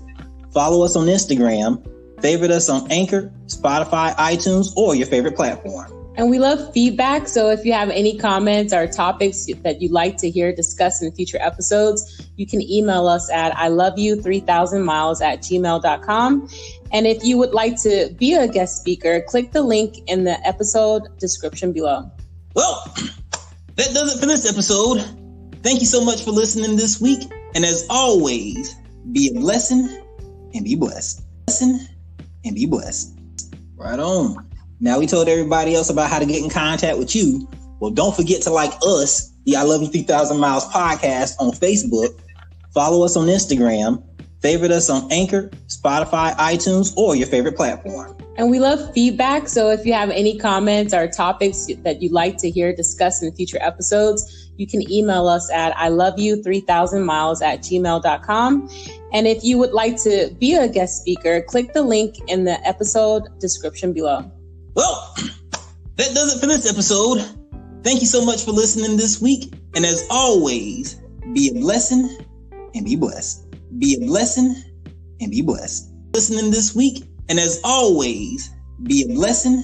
[0.52, 1.80] Follow us on Instagram.
[2.20, 6.01] Favorite us on Anchor, Spotify, iTunes, or your favorite platform.
[6.16, 7.26] And we love feedback.
[7.26, 11.10] So if you have any comments or topics that you'd like to hear discussed in
[11.12, 16.48] future episodes, you can email us at I love you 3000 miles at gmail.com.
[16.92, 20.38] And if you would like to be a guest speaker, click the link in the
[20.46, 22.10] episode description below.
[22.54, 22.84] Well,
[23.76, 25.00] that does it for this episode.
[25.62, 27.22] Thank you so much for listening this week.
[27.54, 28.74] And as always,
[29.12, 29.88] be a blessing
[30.52, 31.22] and be blessed.
[31.46, 31.80] Blessing
[32.44, 33.18] and be blessed.
[33.76, 34.51] Right on.
[34.83, 37.49] Now we told everybody else about how to get in contact with you.
[37.78, 42.20] Well, don't forget to like us, the I Love You 3000 Miles podcast on Facebook.
[42.74, 44.03] Follow us on Instagram.
[44.41, 48.16] Favorite us on Anchor, Spotify, iTunes, or your favorite platform.
[48.37, 49.47] And we love feedback.
[49.47, 53.33] So if you have any comments or topics that you'd like to hear discussed in
[53.37, 58.68] future episodes, you can email us at I love you 3000 miles at gmail.com.
[59.12, 62.61] And if you would like to be a guest speaker, click the link in the
[62.66, 64.28] episode description below.
[64.74, 65.14] Well,
[65.96, 67.20] that does it for this episode.
[67.82, 69.52] Thank you so much for listening this week.
[69.74, 71.00] And as always,
[71.32, 72.18] be a blessing
[72.74, 73.44] and be blessed.
[73.78, 74.54] Be a blessing
[75.20, 75.92] and be blessed.
[76.14, 77.04] Listening this week.
[77.28, 78.50] And as always,
[78.84, 79.62] be a blessing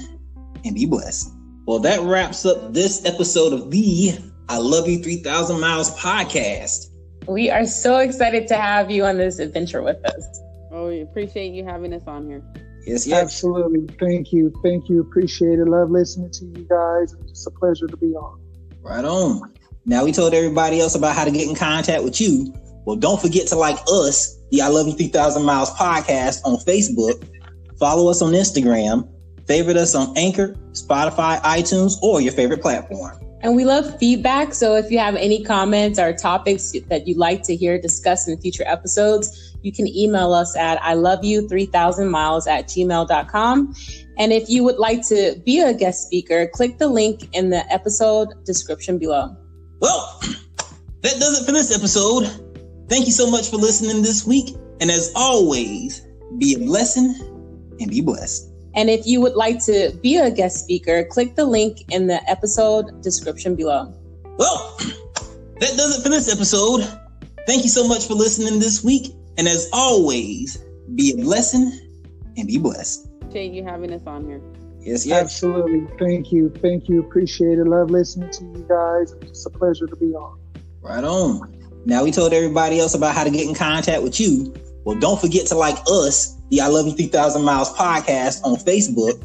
[0.64, 1.30] and be blessed.
[1.66, 6.86] Well, that wraps up this episode of the I Love You 3000 Miles podcast.
[7.26, 10.40] We are so excited to have you on this adventure with us.
[10.72, 12.42] Oh, we appreciate you having us on here.
[12.88, 13.22] Yes, yes.
[13.22, 13.86] Absolutely.
[13.98, 14.50] Thank you.
[14.62, 15.02] Thank you.
[15.02, 15.68] Appreciate it.
[15.68, 17.14] Love listening to you guys.
[17.28, 18.40] It's a pleasure to be on.
[18.80, 19.52] Right on.
[19.84, 22.50] Now we told everybody else about how to get in contact with you.
[22.86, 27.28] Well, don't forget to like us, the I Love You 3000 Miles podcast on Facebook.
[27.78, 29.06] Follow us on Instagram.
[29.46, 33.20] Favorite us on Anchor, Spotify, iTunes, or your favorite platform.
[33.40, 34.52] And we love feedback.
[34.52, 38.40] So if you have any comments or topics that you'd like to hear discussed in
[38.40, 43.74] future episodes, you can email us at I love you 3000 miles at gmail.com.
[44.18, 47.64] And if you would like to be a guest speaker, click the link in the
[47.72, 49.36] episode description below.
[49.80, 50.20] Well,
[51.02, 52.24] that does it for this episode.
[52.88, 54.56] Thank you so much for listening this week.
[54.80, 56.04] And as always,
[56.38, 57.14] be a blessing
[57.78, 58.50] and be blessed.
[58.78, 62.22] And if you would like to be a guest speaker, click the link in the
[62.30, 63.92] episode description below.
[64.36, 64.76] Well,
[65.58, 66.82] that does it for this episode.
[67.48, 69.12] Thank you so much for listening this week.
[69.36, 70.64] And as always,
[70.94, 71.72] be a blessing
[72.36, 73.08] and be blessed.
[73.16, 74.40] Appreciate you having us on here.
[74.78, 75.22] Yes, yes.
[75.22, 75.84] Absolutely.
[75.98, 76.48] Thank you.
[76.62, 77.00] Thank you.
[77.00, 77.66] Appreciate it.
[77.66, 79.12] Love listening to you guys.
[79.22, 80.38] It's a pleasure to be on.
[80.82, 81.52] Right on.
[81.84, 84.54] Now we told everybody else about how to get in contact with you.
[84.84, 89.18] Well, don't forget to like us, the I Love You 3000 Miles podcast on Facebook.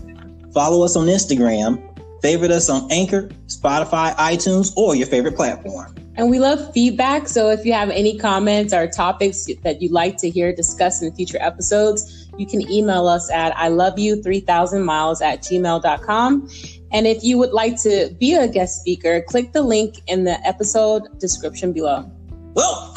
[0.54, 1.82] Follow us on Instagram.
[2.22, 5.94] Favorite us on Anchor, Spotify, iTunes, or your favorite platform.
[6.16, 7.28] And we love feedback.
[7.28, 11.14] So if you have any comments or topics that you'd like to hear discussed in
[11.16, 16.50] future episodes, you can email us at I love you 3000 miles at gmail.com.
[16.92, 20.40] And if you would like to be a guest speaker, click the link in the
[20.48, 22.10] episode description below.
[22.54, 22.94] Well,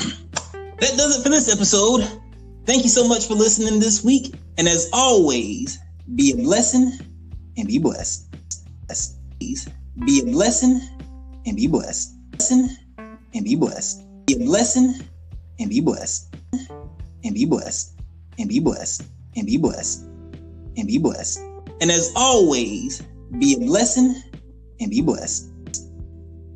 [0.79, 2.07] that does it for this episode.
[2.67, 4.35] Thank you so much for listening this week.
[4.59, 5.79] And as always,
[6.15, 6.93] be a blessing
[7.57, 8.27] and be blessed.
[9.39, 9.69] Please
[10.05, 10.81] Be a blessing
[11.47, 12.15] and be blessed.
[12.33, 12.69] Blessing
[13.35, 14.03] and be blessed.
[14.27, 14.95] Be a blessing
[15.59, 16.35] and be blessed.
[17.25, 17.93] And be blessed.
[18.39, 19.03] And be blessed.
[19.37, 20.03] And be blessed.
[20.77, 21.39] and be blessed.
[21.81, 23.03] And as always,
[23.39, 24.23] be a blessing
[24.81, 25.49] and be blessed.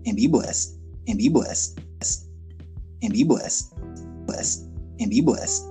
[0.06, 0.74] And be blessed.
[1.06, 1.80] And be blessed.
[3.02, 3.74] And be blessed.
[4.26, 4.64] Blessed.
[4.98, 5.69] And be blessed.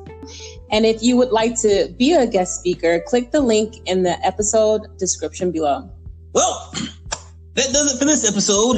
[0.72, 4.24] And if you would like to be a guest speaker, click the link in the
[4.26, 5.90] episode description below.
[6.34, 6.72] Well,
[7.56, 8.78] that does it for this episode.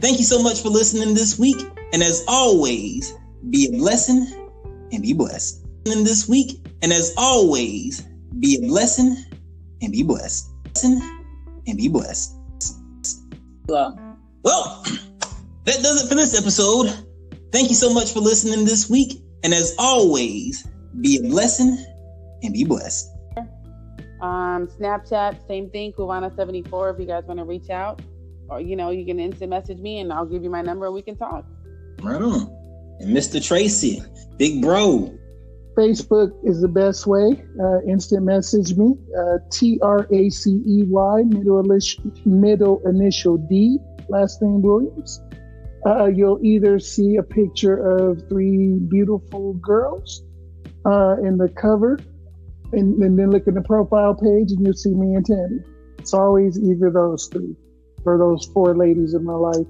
[0.00, 1.58] Thank you so much for listening this week.
[1.92, 3.14] And as always,
[3.50, 4.26] be a blessing
[4.92, 5.64] and be blessed.
[5.86, 8.02] In this week, and as always,
[8.40, 9.16] be a blessing
[9.80, 10.50] and be blessed.
[10.84, 12.34] And be blessed.
[13.66, 13.96] Below.
[14.42, 14.82] Well,
[15.64, 17.04] that does it for this episode.
[17.52, 19.22] Thank you so much for listening this week.
[19.44, 20.66] And as always,
[21.00, 21.76] be a blessing
[22.42, 23.10] and be blessed.
[24.20, 28.02] Um, Snapchat, same thing, Cubana74 if you guys want to reach out.
[28.48, 30.94] Or, you know, you can instant message me and I'll give you my number and
[30.94, 31.44] we can talk.
[32.02, 32.50] Right on.
[33.00, 33.44] And Mr.
[33.44, 34.02] Tracey,
[34.36, 35.14] big bro.
[35.76, 37.40] Facebook is the best way.
[37.60, 38.94] Uh, instant message me.
[39.16, 41.62] Uh, T R A C E Y, middle,
[42.24, 43.78] middle initial D,
[44.08, 45.20] last name Williams.
[45.86, 50.24] Uh, you'll either see a picture of three beautiful girls
[50.84, 51.98] uh, in the cover,
[52.72, 55.60] and, and, then look at the profile page, and you'll see me and Tammy.
[55.98, 57.56] It's always either those three
[58.04, 59.66] or those four ladies in my life,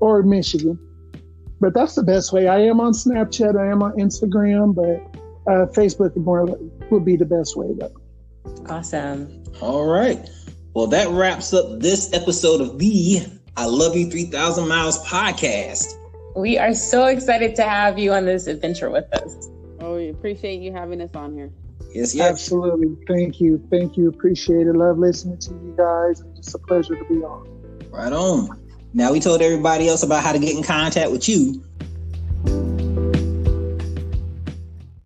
[0.00, 0.78] or Michigan.
[1.60, 2.48] But that's the best way.
[2.48, 5.20] I am on Snapchat, I am on Instagram, but
[5.50, 6.46] uh, Facebook more
[6.90, 7.92] would be the best way though.
[8.68, 9.42] Awesome.
[9.60, 10.28] All right.
[10.74, 13.26] Well, that wraps up this episode of the
[13.56, 15.94] I Love You 3000 Miles podcast.
[16.36, 19.48] We are so excited to have you on this adventure with us.
[20.10, 21.52] We appreciate you having us on here.
[21.94, 22.32] Yes, yes.
[22.32, 22.96] Absolutely.
[23.06, 23.64] Thank you.
[23.70, 24.08] Thank you.
[24.08, 24.74] Appreciate it.
[24.74, 26.20] Love listening to you guys.
[26.20, 27.46] It's just a pleasure to be on.
[27.92, 28.60] Right on.
[28.92, 31.62] Now we told everybody else about how to get in contact with you.